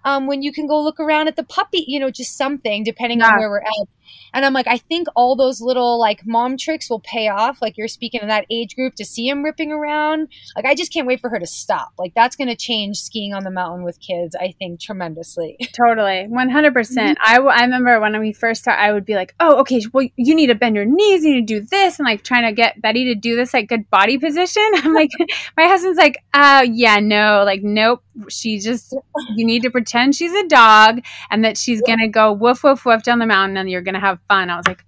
um, 0.04 0.28
when 0.28 0.42
you 0.42 0.54
can 0.54 0.68
go 0.68 0.82
look 0.82 1.00
around 1.00 1.28
at 1.28 1.36
the 1.36 1.44
puppy, 1.44 1.84
you 1.88 2.00
know, 2.00 2.10
just 2.10 2.38
something 2.38 2.84
depending 2.84 3.20
yeah. 3.20 3.32
on 3.32 3.40
where 3.40 3.50
we're 3.50 3.60
at. 3.60 3.88
And 4.34 4.46
I'm 4.46 4.54
like, 4.54 4.68
I 4.68 4.78
think 4.78 5.08
all 5.16 5.36
those 5.36 5.62
little 5.62 6.00
like 6.00 6.26
mom 6.26 6.58
tricks 6.58 6.90
will 6.90 7.00
pay 7.00 7.28
off. 7.28 7.62
Like 7.62 7.78
you're 7.78 7.88
speaking 7.88 8.22
of 8.22 8.28
that 8.28 8.46
age 8.50 8.76
group 8.76 8.96
to 8.96 9.06
see 9.06 9.28
him 9.28 9.44
ripping 9.44 9.72
around. 9.72 10.30
Like 10.56 10.66
I 10.66 10.76
just 10.76 10.94
can't 10.94 11.08
wait 11.08 11.22
for 11.22 11.30
her 11.30 11.40
to 11.40 11.48
stop. 11.48 11.94
Like 11.98 12.14
that's 12.16 12.36
going 12.36 12.50
to 12.50 12.56
change 12.56 13.02
skiing 13.02 13.34
on 13.34 13.44
the 13.44 13.52
mountain 13.52 13.84
with 13.84 14.00
kids, 14.00 14.36
I 14.36 14.54
think, 14.60 14.80
tremendously. 14.80 15.58
Totally. 15.74 16.28
100%. 16.30 16.74
percent 16.74 17.18
mm-hmm. 17.20 17.48
I, 17.48 17.52
I 17.52 17.62
remember 17.64 18.00
when 18.00 18.20
we 18.20 18.34
first 18.34 18.62
started, 18.62 18.82
I 18.82 18.92
would 18.92 19.06
be 19.06 19.16
like, 19.16 19.34
oh, 19.40 19.60
okay, 19.62 19.82
well, 19.94 20.08
you 20.16 20.36
need 20.36 20.48
to 20.48 20.56
bend 20.56 20.76
your 20.76 20.86
knees, 20.86 21.24
you 21.24 21.36
need 21.36 21.48
to 21.48 21.60
do 21.60 21.66
this. 21.66 22.00
And 22.00 22.06
like 22.06 22.24
trying 22.24 22.46
to 22.46 22.54
get 22.54 22.82
Betty 22.82 23.06
to 23.06 23.16
do 23.16 23.36
this 23.36 23.54
like 23.54 23.70
good 23.70 23.90
body 23.90 24.18
position. 24.18 24.64
I'm 24.76 24.94
like, 24.94 25.12
my 25.56 25.66
husband's 25.66 25.98
like, 25.98 26.24
oh, 26.34 26.62
yeah, 26.62 26.98
no, 27.00 27.44
like, 27.46 27.62
nope. 27.64 28.04
She 28.30 28.60
just, 28.60 28.96
you 29.36 29.46
need 29.46 29.62
to 29.62 29.70
pretend 29.70 30.16
she's 30.16 30.34
a 30.34 30.48
dog 30.48 31.02
and 31.30 31.46
that 31.46 31.56
she's 31.56 31.82
going 31.82 32.00
to 32.00 32.08
go 32.08 32.34
woof, 32.34 32.64
woof, 32.64 32.84
woof 32.84 33.04
down 33.04 33.20
the 33.20 33.28
mountain 33.28 33.58
and 33.58 33.70
you're 33.70 33.84
going 33.84 33.94
to 33.94 33.97
have 34.00 34.20
fun. 34.28 34.50
I 34.50 34.58
was 34.58 34.68
like, 34.68 34.84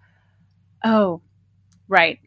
oh, 0.83 1.21
right. 1.87 2.19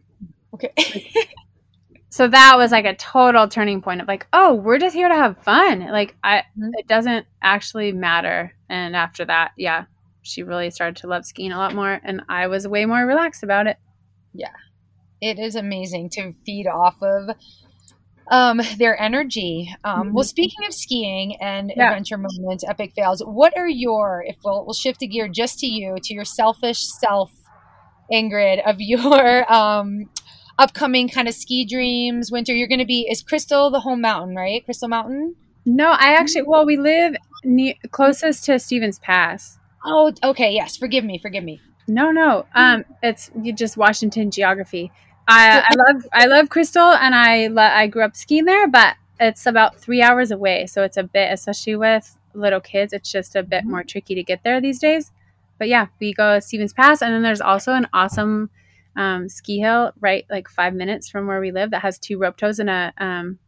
Okay. 0.54 0.72
so 2.08 2.28
that 2.28 2.56
was 2.56 2.70
like 2.70 2.84
a 2.84 2.94
total 2.94 3.48
turning 3.48 3.80
point 3.80 4.00
of 4.00 4.08
like, 4.08 4.26
oh, 4.32 4.54
we're 4.54 4.78
just 4.78 4.94
here 4.94 5.08
to 5.08 5.14
have 5.14 5.42
fun. 5.42 5.80
Like 5.80 6.16
I 6.22 6.38
mm-hmm. 6.38 6.70
it 6.74 6.86
doesn't 6.86 7.26
actually 7.42 7.92
matter. 7.92 8.54
And 8.68 8.94
after 8.94 9.24
that, 9.24 9.52
yeah, 9.56 9.84
she 10.22 10.42
really 10.42 10.70
started 10.70 10.96
to 10.96 11.06
love 11.06 11.24
skiing 11.24 11.52
a 11.52 11.58
lot 11.58 11.74
more 11.74 12.00
and 12.04 12.22
I 12.28 12.46
was 12.48 12.68
way 12.68 12.84
more 12.84 13.06
relaxed 13.06 13.42
about 13.42 13.66
it. 13.66 13.76
Yeah. 14.34 14.52
It 15.20 15.38
is 15.38 15.56
amazing 15.56 16.10
to 16.10 16.32
feed 16.44 16.66
off 16.66 17.02
of 17.02 17.36
um, 18.30 18.60
their 18.78 19.00
energy. 19.00 19.74
Um, 19.84 20.06
mm-hmm. 20.06 20.12
Well, 20.14 20.24
speaking 20.24 20.66
of 20.66 20.74
skiing 20.74 21.36
and 21.40 21.72
yeah. 21.74 21.90
adventure 21.90 22.18
moments, 22.18 22.64
epic 22.68 22.92
fails, 22.94 23.22
what 23.24 23.56
are 23.56 23.68
your, 23.68 24.24
if 24.26 24.36
we'll, 24.44 24.64
we'll 24.64 24.74
shift 24.74 25.02
a 25.02 25.06
gear 25.06 25.28
just 25.28 25.58
to 25.60 25.66
you, 25.66 25.96
to 26.02 26.14
your 26.14 26.24
selfish 26.24 26.80
self, 26.84 27.32
Ingrid, 28.12 28.66
of 28.68 28.76
your 28.78 29.52
um, 29.52 30.08
upcoming 30.58 31.08
kind 31.08 31.28
of 31.28 31.34
ski 31.34 31.64
dreams, 31.64 32.30
winter? 32.30 32.54
You're 32.54 32.68
going 32.68 32.78
to 32.78 32.86
be, 32.86 33.06
is 33.10 33.22
Crystal 33.22 33.70
the 33.70 33.80
home 33.80 34.00
mountain, 34.00 34.36
right? 34.36 34.64
Crystal 34.64 34.88
Mountain? 34.88 35.36
No, 35.64 35.90
I 35.90 36.14
actually, 36.14 36.42
well, 36.42 36.66
we 36.66 36.76
live 36.76 37.14
near, 37.44 37.74
closest 37.90 38.44
to 38.44 38.58
Stevens 38.58 38.98
Pass. 38.98 39.58
Oh, 39.84 40.12
okay. 40.22 40.52
Yes. 40.52 40.76
Forgive 40.76 41.04
me. 41.04 41.18
Forgive 41.18 41.44
me. 41.44 41.60
No, 41.88 42.10
no. 42.12 42.46
Um, 42.54 42.84
it's 43.02 43.30
just 43.54 43.76
Washington 43.76 44.30
geography. 44.30 44.92
I, 45.28 45.62
I 45.68 45.74
love 45.74 46.06
I 46.12 46.26
love 46.26 46.48
Crystal, 46.48 46.92
and 46.92 47.14
I 47.14 47.48
lo- 47.48 47.62
I 47.62 47.86
grew 47.86 48.04
up 48.04 48.16
skiing 48.16 48.44
there, 48.44 48.68
but 48.68 48.96
it's 49.20 49.46
about 49.46 49.78
three 49.78 50.02
hours 50.02 50.30
away, 50.30 50.66
so 50.66 50.82
it's 50.82 50.96
a 50.96 51.04
bit, 51.04 51.32
especially 51.32 51.76
with 51.76 52.16
little 52.34 52.60
kids, 52.60 52.92
it's 52.92 53.10
just 53.10 53.36
a 53.36 53.42
bit 53.42 53.62
mm-hmm. 53.62 53.70
more 53.70 53.84
tricky 53.84 54.14
to 54.14 54.22
get 54.22 54.42
there 54.42 54.60
these 54.60 54.78
days. 54.78 55.12
But 55.58 55.68
yeah, 55.68 55.86
we 56.00 56.12
go 56.12 56.40
Stevens 56.40 56.72
Pass, 56.72 57.02
and 57.02 57.12
then 57.12 57.22
there's 57.22 57.40
also 57.40 57.72
an 57.72 57.86
awesome 57.92 58.50
um, 58.96 59.28
ski 59.28 59.58
hill 59.58 59.92
right 60.00 60.26
like 60.30 60.48
five 60.48 60.74
minutes 60.74 61.08
from 61.08 61.26
where 61.26 61.40
we 61.40 61.50
live 61.50 61.70
that 61.70 61.80
has 61.80 61.98
two 61.98 62.18
rope 62.18 62.36
tows 62.36 62.58
and 62.58 62.68
a 62.68 62.92
um, 62.98 63.38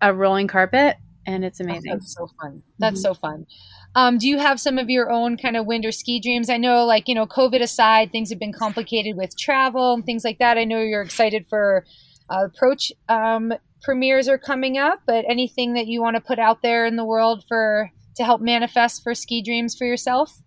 a 0.00 0.12
rolling 0.12 0.46
carpet, 0.46 0.96
and 1.26 1.44
it's 1.44 1.60
amazing. 1.60 1.92
That's 1.92 2.14
so 2.14 2.28
fun. 2.40 2.62
That's 2.78 2.96
mm-hmm. 2.96 3.02
so 3.02 3.14
fun. 3.14 3.46
Um, 3.94 4.18
do 4.18 4.28
you 4.28 4.38
have 4.38 4.60
some 4.60 4.78
of 4.78 4.90
your 4.90 5.10
own 5.10 5.36
kind 5.36 5.56
of 5.56 5.66
winter 5.66 5.90
ski 5.90 6.20
dreams? 6.20 6.50
I 6.50 6.56
know, 6.58 6.84
like, 6.84 7.08
you 7.08 7.14
know, 7.14 7.26
COVID 7.26 7.60
aside, 7.60 8.12
things 8.12 8.30
have 8.30 8.38
been 8.38 8.52
complicated 8.52 9.16
with 9.16 9.36
travel 9.38 9.94
and 9.94 10.04
things 10.04 10.24
like 10.24 10.38
that. 10.38 10.58
I 10.58 10.64
know 10.64 10.80
you're 10.80 11.02
excited 11.02 11.46
for 11.48 11.84
uh, 12.30 12.44
approach 12.44 12.92
um, 13.08 13.52
premieres 13.82 14.28
are 14.28 14.38
coming 14.38 14.76
up, 14.76 15.00
but 15.06 15.24
anything 15.28 15.74
that 15.74 15.86
you 15.86 16.02
want 16.02 16.16
to 16.16 16.20
put 16.20 16.38
out 16.38 16.62
there 16.62 16.84
in 16.86 16.96
the 16.96 17.04
world 17.04 17.44
for 17.48 17.90
to 18.16 18.24
help 18.24 18.40
manifest 18.40 19.02
for 19.02 19.14
ski 19.14 19.42
dreams 19.42 19.74
for 19.76 19.86
yourself? 19.86 20.42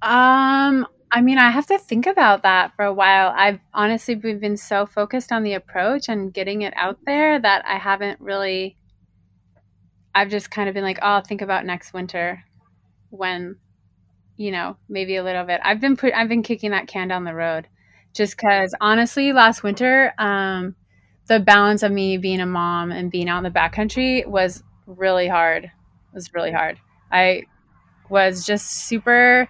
Um, 0.00 0.86
I 1.12 1.20
mean, 1.20 1.38
I 1.38 1.50
have 1.50 1.66
to 1.66 1.78
think 1.78 2.06
about 2.06 2.42
that 2.42 2.74
for 2.74 2.84
a 2.84 2.92
while. 2.92 3.32
I've 3.36 3.60
honestly 3.74 4.16
we've 4.16 4.40
been 4.40 4.56
so 4.56 4.86
focused 4.86 5.30
on 5.30 5.42
the 5.44 5.52
approach 5.54 6.08
and 6.08 6.32
getting 6.32 6.62
it 6.62 6.72
out 6.76 6.98
there 7.06 7.38
that 7.38 7.64
I 7.66 7.76
haven't 7.76 8.20
really 8.20 8.76
I've 10.14 10.28
just 10.30 10.50
kind 10.50 10.68
of 10.68 10.74
been 10.74 10.84
like, 10.84 10.98
oh, 11.02 11.06
I'll 11.06 11.20
think 11.22 11.42
about 11.42 11.64
next 11.64 11.92
winter 11.94 12.44
when, 13.10 13.56
you 14.36 14.50
know, 14.52 14.76
maybe 14.88 15.16
a 15.16 15.24
little 15.24 15.44
bit. 15.44 15.60
I've 15.64 15.80
been 15.80 15.96
put, 15.96 16.14
I've 16.14 16.28
been 16.28 16.42
kicking 16.42 16.72
that 16.72 16.88
can 16.88 17.08
down 17.08 17.24
the 17.24 17.34
road, 17.34 17.68
just 18.14 18.36
because 18.36 18.74
honestly, 18.80 19.32
last 19.32 19.62
winter, 19.62 20.12
um, 20.18 20.76
the 21.28 21.40
balance 21.40 21.82
of 21.82 21.92
me 21.92 22.18
being 22.18 22.40
a 22.40 22.46
mom 22.46 22.92
and 22.92 23.10
being 23.10 23.28
out 23.28 23.38
in 23.38 23.44
the 23.44 23.50
backcountry 23.50 24.26
was 24.26 24.62
really 24.86 25.28
hard. 25.28 25.64
It 25.64 25.70
was 26.14 26.34
really 26.34 26.52
hard. 26.52 26.78
I 27.10 27.44
was 28.10 28.44
just 28.46 28.86
super 28.86 29.48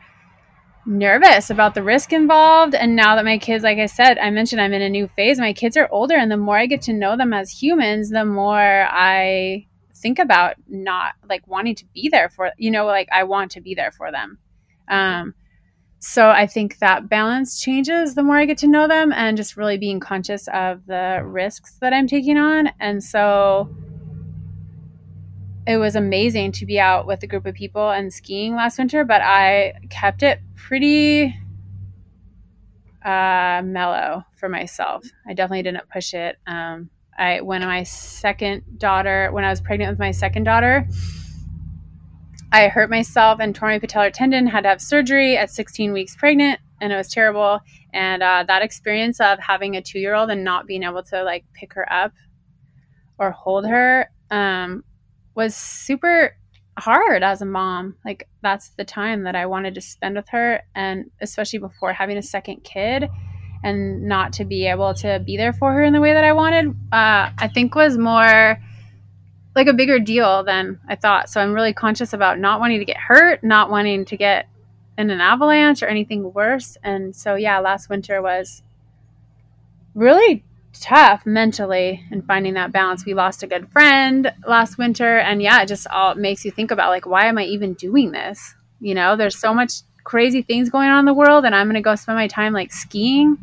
nervous 0.86 1.50
about 1.50 1.74
the 1.74 1.82
risk 1.82 2.12
involved. 2.12 2.74
And 2.74 2.96
now 2.96 3.16
that 3.16 3.24
my 3.24 3.38
kids, 3.38 3.64
like 3.64 3.78
I 3.78 3.86
said, 3.86 4.18
I 4.18 4.30
mentioned 4.30 4.60
I'm 4.60 4.72
in 4.72 4.82
a 4.82 4.88
new 4.88 5.08
phase. 5.16 5.38
My 5.38 5.52
kids 5.52 5.76
are 5.76 5.88
older, 5.90 6.16
and 6.16 6.30
the 6.30 6.36
more 6.36 6.58
I 6.58 6.66
get 6.66 6.82
to 6.82 6.92
know 6.92 7.16
them 7.16 7.32
as 7.32 7.50
humans, 7.50 8.10
the 8.10 8.24
more 8.24 8.86
I 8.90 9.66
think 10.02 10.18
about 10.18 10.56
not 10.68 11.14
like 11.28 11.46
wanting 11.46 11.76
to 11.76 11.84
be 11.94 12.08
there 12.10 12.28
for 12.28 12.50
you 12.58 12.70
know 12.70 12.84
like 12.84 13.08
i 13.12 13.22
want 13.22 13.50
to 13.52 13.60
be 13.60 13.74
there 13.74 13.92
for 13.92 14.10
them 14.10 14.36
um 14.88 15.32
so 16.00 16.28
i 16.28 16.46
think 16.46 16.78
that 16.78 17.08
balance 17.08 17.60
changes 17.60 18.14
the 18.14 18.22
more 18.22 18.36
i 18.36 18.44
get 18.44 18.58
to 18.58 18.66
know 18.66 18.88
them 18.88 19.12
and 19.12 19.36
just 19.36 19.56
really 19.56 19.78
being 19.78 20.00
conscious 20.00 20.48
of 20.48 20.84
the 20.86 21.22
risks 21.24 21.76
that 21.80 21.92
i'm 21.92 22.08
taking 22.08 22.36
on 22.36 22.68
and 22.80 23.02
so 23.02 23.72
it 25.66 25.76
was 25.76 25.96
amazing 25.96 26.52
to 26.52 26.66
be 26.66 26.80
out 26.80 27.06
with 27.06 27.22
a 27.22 27.26
group 27.26 27.46
of 27.46 27.54
people 27.54 27.90
and 27.90 28.12
skiing 28.12 28.54
last 28.54 28.78
winter 28.78 29.04
but 29.04 29.20
i 29.22 29.72
kept 29.90 30.22
it 30.22 30.40
pretty 30.54 31.34
uh, 33.04 33.60
mellow 33.64 34.24
for 34.36 34.48
myself 34.48 35.04
i 35.26 35.34
definitely 35.34 35.62
didn't 35.62 35.88
push 35.88 36.14
it 36.14 36.36
um, 36.46 36.88
I 37.18 37.40
when 37.40 37.62
my 37.62 37.82
second 37.82 38.62
daughter, 38.78 39.28
when 39.32 39.44
I 39.44 39.50
was 39.50 39.60
pregnant 39.60 39.90
with 39.90 39.98
my 39.98 40.10
second 40.10 40.44
daughter, 40.44 40.86
I 42.52 42.68
hurt 42.68 42.90
myself 42.90 43.40
and 43.40 43.54
tore 43.54 43.68
my 43.68 43.78
patellar 43.78 44.12
tendon, 44.12 44.46
had 44.46 44.62
to 44.62 44.70
have 44.70 44.80
surgery 44.80 45.36
at 45.36 45.50
16 45.50 45.92
weeks 45.92 46.16
pregnant, 46.16 46.60
and 46.80 46.92
it 46.92 46.96
was 46.96 47.08
terrible. 47.08 47.60
And 47.92 48.22
uh, 48.22 48.44
that 48.46 48.62
experience 48.62 49.20
of 49.20 49.38
having 49.38 49.76
a 49.76 49.82
two 49.82 49.98
year 49.98 50.14
old 50.14 50.30
and 50.30 50.44
not 50.44 50.66
being 50.66 50.82
able 50.82 51.02
to 51.04 51.22
like 51.22 51.44
pick 51.54 51.74
her 51.74 51.90
up 51.92 52.12
or 53.18 53.30
hold 53.30 53.66
her 53.66 54.10
um, 54.30 54.82
was 55.34 55.54
super 55.56 56.36
hard 56.78 57.22
as 57.22 57.42
a 57.42 57.46
mom. 57.46 57.96
Like 58.04 58.28
that's 58.42 58.70
the 58.70 58.84
time 58.84 59.24
that 59.24 59.36
I 59.36 59.46
wanted 59.46 59.74
to 59.74 59.80
spend 59.80 60.16
with 60.16 60.28
her, 60.30 60.62
and 60.74 61.10
especially 61.20 61.58
before 61.58 61.92
having 61.92 62.16
a 62.16 62.22
second 62.22 62.64
kid, 62.64 63.08
and 63.62 64.02
not 64.08 64.32
to 64.34 64.44
be 64.44 64.66
able 64.66 64.94
to 64.94 65.20
be 65.24 65.36
there 65.36 65.52
for 65.52 65.72
her 65.72 65.82
in 65.82 65.92
the 65.92 66.00
way 66.00 66.12
that 66.12 66.24
I 66.24 66.32
wanted, 66.32 66.70
uh, 66.92 67.30
I 67.38 67.50
think 67.52 67.74
was 67.74 67.96
more 67.96 68.58
like 69.54 69.66
a 69.66 69.72
bigger 69.72 69.98
deal 69.98 70.42
than 70.44 70.80
I 70.88 70.96
thought. 70.96 71.28
So 71.28 71.40
I'm 71.40 71.52
really 71.52 71.72
conscious 71.72 72.12
about 72.12 72.38
not 72.38 72.58
wanting 72.58 72.78
to 72.78 72.84
get 72.84 72.96
hurt, 72.96 73.44
not 73.44 73.70
wanting 73.70 74.04
to 74.06 74.16
get 74.16 74.48
in 74.98 75.10
an 75.10 75.20
avalanche 75.20 75.82
or 75.82 75.86
anything 75.86 76.32
worse. 76.32 76.76
And 76.82 77.14
so 77.14 77.34
yeah, 77.34 77.58
last 77.58 77.88
winter 77.88 78.22
was 78.22 78.62
really 79.94 80.44
tough 80.80 81.26
mentally 81.26 82.04
and 82.10 82.26
finding 82.26 82.54
that 82.54 82.72
balance. 82.72 83.04
We 83.04 83.14
lost 83.14 83.42
a 83.42 83.46
good 83.46 83.70
friend 83.70 84.32
last 84.46 84.78
winter 84.78 85.18
and 85.18 85.42
yeah, 85.42 85.62
it 85.62 85.68
just 85.68 85.86
all 85.88 86.14
makes 86.14 86.44
you 86.44 86.50
think 86.50 86.70
about 86.70 86.90
like 86.90 87.06
why 87.06 87.26
am 87.26 87.38
I 87.38 87.44
even 87.44 87.74
doing 87.74 88.12
this? 88.12 88.54
You 88.80 88.94
know, 88.94 89.16
there's 89.16 89.38
so 89.38 89.54
much 89.54 89.82
crazy 90.04 90.42
things 90.42 90.70
going 90.70 90.88
on 90.88 91.00
in 91.00 91.04
the 91.04 91.14
world 91.14 91.44
and 91.44 91.54
I'm 91.54 91.66
going 91.66 91.74
to 91.74 91.80
go 91.80 91.94
spend 91.94 92.16
my 92.16 92.28
time 92.28 92.52
like 92.52 92.72
skiing. 92.72 93.38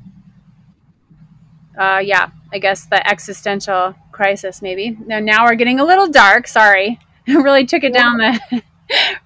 Uh 1.79 2.01
yeah, 2.03 2.29
I 2.51 2.59
guess 2.59 2.87
the 2.87 3.07
existential 3.07 3.95
crisis 4.11 4.61
maybe. 4.61 4.97
Now 5.05 5.19
now 5.19 5.45
we're 5.45 5.55
getting 5.55 5.79
a 5.79 5.85
little 5.85 6.07
dark, 6.07 6.47
sorry. 6.47 6.99
really 7.27 7.65
took 7.65 7.83
it 7.83 7.93
down 7.93 8.17
the 8.17 8.63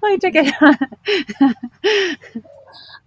really 0.01 0.17
took 0.17 0.33
it 0.35 2.43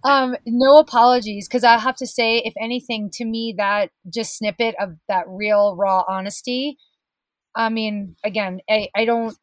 um, 0.07 0.35
no 0.45 0.77
apologies, 0.77 1.47
because 1.47 1.63
I 1.63 1.77
have 1.77 1.97
to 1.97 2.07
say, 2.07 2.37
if 2.37 2.53
anything, 2.59 3.09
to 3.15 3.25
me, 3.25 3.53
that 3.57 3.91
just 4.11 4.37
snippet 4.37 4.75
of 4.79 4.95
that 5.09 5.25
real, 5.27 5.75
raw 5.75 6.03
honesty. 6.07 6.77
I 7.55 7.69
mean, 7.69 8.15
again, 8.23 8.61
I, 8.69 8.87
I 8.95 9.05
don't. 9.05 9.37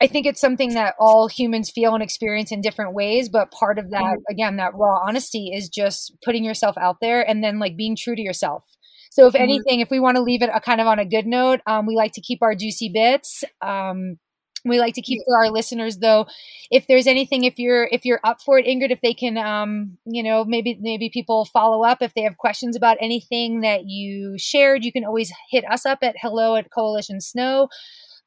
I 0.00 0.08
think 0.08 0.26
it's 0.26 0.40
something 0.40 0.74
that 0.74 0.96
all 0.98 1.28
humans 1.28 1.70
feel 1.70 1.94
and 1.94 2.02
experience 2.02 2.50
in 2.50 2.60
different 2.60 2.92
ways, 2.92 3.28
but 3.28 3.52
part 3.52 3.78
of 3.78 3.90
that, 3.90 4.02
mm-hmm. 4.02 4.32
again, 4.32 4.56
that 4.56 4.74
raw 4.74 4.98
honesty 5.06 5.52
is 5.54 5.68
just 5.68 6.16
putting 6.24 6.44
yourself 6.44 6.76
out 6.76 6.96
there 7.00 7.22
and 7.22 7.44
then 7.44 7.60
like 7.60 7.76
being 7.76 7.94
true 7.94 8.16
to 8.16 8.20
yourself. 8.20 8.64
So, 9.12 9.28
if 9.28 9.34
mm-hmm. 9.34 9.42
anything, 9.44 9.80
if 9.80 9.90
we 9.90 10.00
want 10.00 10.16
to 10.16 10.22
leave 10.22 10.42
it 10.42 10.50
a 10.52 10.60
kind 10.60 10.80
of 10.80 10.88
on 10.88 10.98
a 10.98 11.04
good 11.04 11.26
note, 11.26 11.60
um, 11.68 11.86
we 11.86 11.94
like 11.94 12.14
to 12.14 12.20
keep 12.20 12.42
our 12.42 12.56
juicy 12.56 12.90
bits. 12.92 13.44
Um, 13.60 14.18
we 14.64 14.78
like 14.78 14.94
to 14.94 15.02
keep 15.02 15.20
for 15.26 15.36
our 15.36 15.50
listeners 15.50 15.98
though 15.98 16.26
if 16.70 16.86
there's 16.86 17.06
anything 17.06 17.44
if 17.44 17.58
you're 17.58 17.88
if 17.92 18.04
you're 18.04 18.20
up 18.24 18.40
for 18.40 18.58
it 18.58 18.66
ingrid 18.66 18.90
if 18.90 19.00
they 19.00 19.14
can 19.14 19.36
um 19.36 19.98
you 20.06 20.22
know 20.22 20.44
maybe 20.44 20.78
maybe 20.80 21.10
people 21.10 21.44
follow 21.44 21.84
up 21.84 21.98
if 22.00 22.14
they 22.14 22.22
have 22.22 22.36
questions 22.36 22.76
about 22.76 22.96
anything 23.00 23.60
that 23.60 23.86
you 23.86 24.34
shared 24.38 24.84
you 24.84 24.92
can 24.92 25.04
always 25.04 25.32
hit 25.50 25.64
us 25.70 25.84
up 25.84 25.98
at 26.02 26.16
hello 26.20 26.56
at 26.56 26.70
coalition 26.70 27.20
snow 27.20 27.68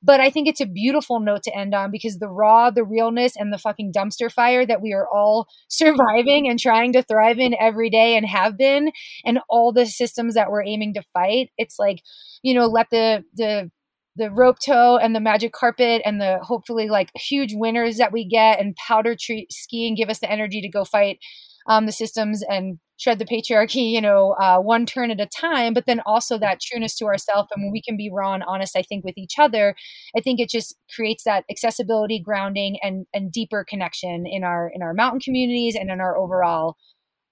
but 0.05 0.19
I 0.19 0.29
think 0.29 0.47
it's 0.47 0.61
a 0.61 0.67
beautiful 0.67 1.19
note 1.19 1.41
to 1.43 1.57
end 1.57 1.73
on 1.73 1.89
because 1.89 2.19
the 2.19 2.27
raw, 2.27 2.69
the 2.69 2.83
realness, 2.83 3.35
and 3.35 3.51
the 3.51 3.57
fucking 3.57 3.91
dumpster 3.91 4.31
fire 4.31 4.63
that 4.63 4.81
we 4.81 4.93
are 4.93 5.07
all 5.09 5.47
surviving 5.67 6.47
and 6.47 6.59
trying 6.59 6.93
to 6.93 7.01
thrive 7.01 7.39
in 7.39 7.55
every 7.59 7.89
day 7.89 8.15
and 8.15 8.25
have 8.25 8.55
been, 8.55 8.91
and 9.25 9.39
all 9.49 9.71
the 9.73 9.85
systems 9.87 10.35
that 10.35 10.51
we're 10.51 10.63
aiming 10.63 10.93
to 10.93 11.01
fight. 11.13 11.49
It's 11.57 11.79
like, 11.79 12.03
you 12.43 12.53
know, 12.53 12.67
let 12.67 12.89
the 12.91 13.23
the 13.35 13.71
the 14.15 14.31
rope 14.31 14.57
tow 14.59 14.97
and 14.97 15.15
the 15.15 15.19
magic 15.19 15.53
carpet 15.53 16.01
and 16.05 16.21
the 16.21 16.39
hopefully 16.41 16.87
like 16.87 17.11
huge 17.15 17.53
winners 17.53 17.97
that 17.97 18.11
we 18.11 18.25
get 18.27 18.59
and 18.59 18.75
powder 18.75 19.15
tree 19.19 19.47
skiing 19.49 19.95
give 19.95 20.09
us 20.09 20.19
the 20.19 20.31
energy 20.31 20.61
to 20.61 20.69
go 20.69 20.85
fight 20.85 21.19
um, 21.67 21.85
the 21.85 21.91
systems 21.91 22.43
and 22.47 22.79
shred 22.97 23.19
the 23.19 23.25
patriarchy 23.25 23.91
you 23.91 23.99
know 23.99 24.31
uh, 24.39 24.57
one 24.57 24.85
turn 24.85 25.11
at 25.11 25.19
a 25.19 25.25
time 25.25 25.73
but 25.73 25.85
then 25.85 26.01
also 26.05 26.37
that 26.37 26.61
trueness 26.61 26.95
to 26.95 27.05
ourselves 27.05 27.49
and 27.53 27.63
when 27.63 27.71
we 27.71 27.81
can 27.81 27.97
be 27.97 28.09
raw 28.11 28.33
and 28.33 28.43
honest 28.47 28.77
i 28.77 28.81
think 28.81 29.03
with 29.03 29.17
each 29.17 29.33
other 29.37 29.75
i 30.15 30.21
think 30.21 30.39
it 30.39 30.49
just 30.49 30.75
creates 30.93 31.23
that 31.25 31.43
accessibility 31.49 32.19
grounding 32.19 32.77
and 32.81 33.05
and 33.13 33.31
deeper 33.31 33.65
connection 33.67 34.25
in 34.25 34.43
our 34.43 34.71
in 34.73 34.81
our 34.81 34.93
mountain 34.93 35.19
communities 35.19 35.75
and 35.75 35.89
in 35.89 35.99
our 35.99 36.17
overall 36.17 36.77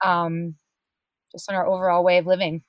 um 0.04 0.56
just 1.32 1.50
in 1.50 1.56
our 1.56 1.68
overall 1.68 2.04
way 2.04 2.18
of 2.18 2.26
living. 2.26 2.64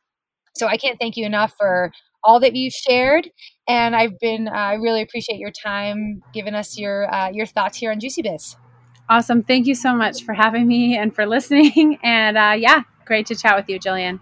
So 0.56 0.66
i 0.68 0.76
can't 0.76 0.98
thank 1.00 1.16
you 1.16 1.26
enough 1.26 1.54
for 1.58 1.92
all 2.24 2.40
that 2.40 2.54
you've 2.54 2.74
shared. 2.74 3.28
And 3.68 3.94
I've 3.96 4.18
been, 4.20 4.48
uh, 4.48 4.52
I 4.52 4.74
really 4.74 5.02
appreciate 5.02 5.38
your 5.38 5.52
time 5.64 6.22
giving 6.32 6.54
us 6.54 6.78
your 6.78 7.12
uh, 7.12 7.30
your 7.30 7.46
thoughts 7.46 7.78
here 7.78 7.90
on 7.92 8.00
Juicy 8.00 8.22
Bits. 8.22 8.56
Awesome. 9.08 9.42
Thank 9.42 9.66
you 9.66 9.74
so 9.74 9.94
much 9.94 10.24
for 10.24 10.32
having 10.34 10.66
me 10.66 10.96
and 10.96 11.14
for 11.14 11.26
listening. 11.26 11.98
And 12.04 12.36
uh, 12.38 12.54
yeah, 12.56 12.82
great 13.06 13.26
to 13.26 13.36
chat 13.36 13.56
with 13.56 13.68
you, 13.68 13.78
Jillian. 13.78 14.20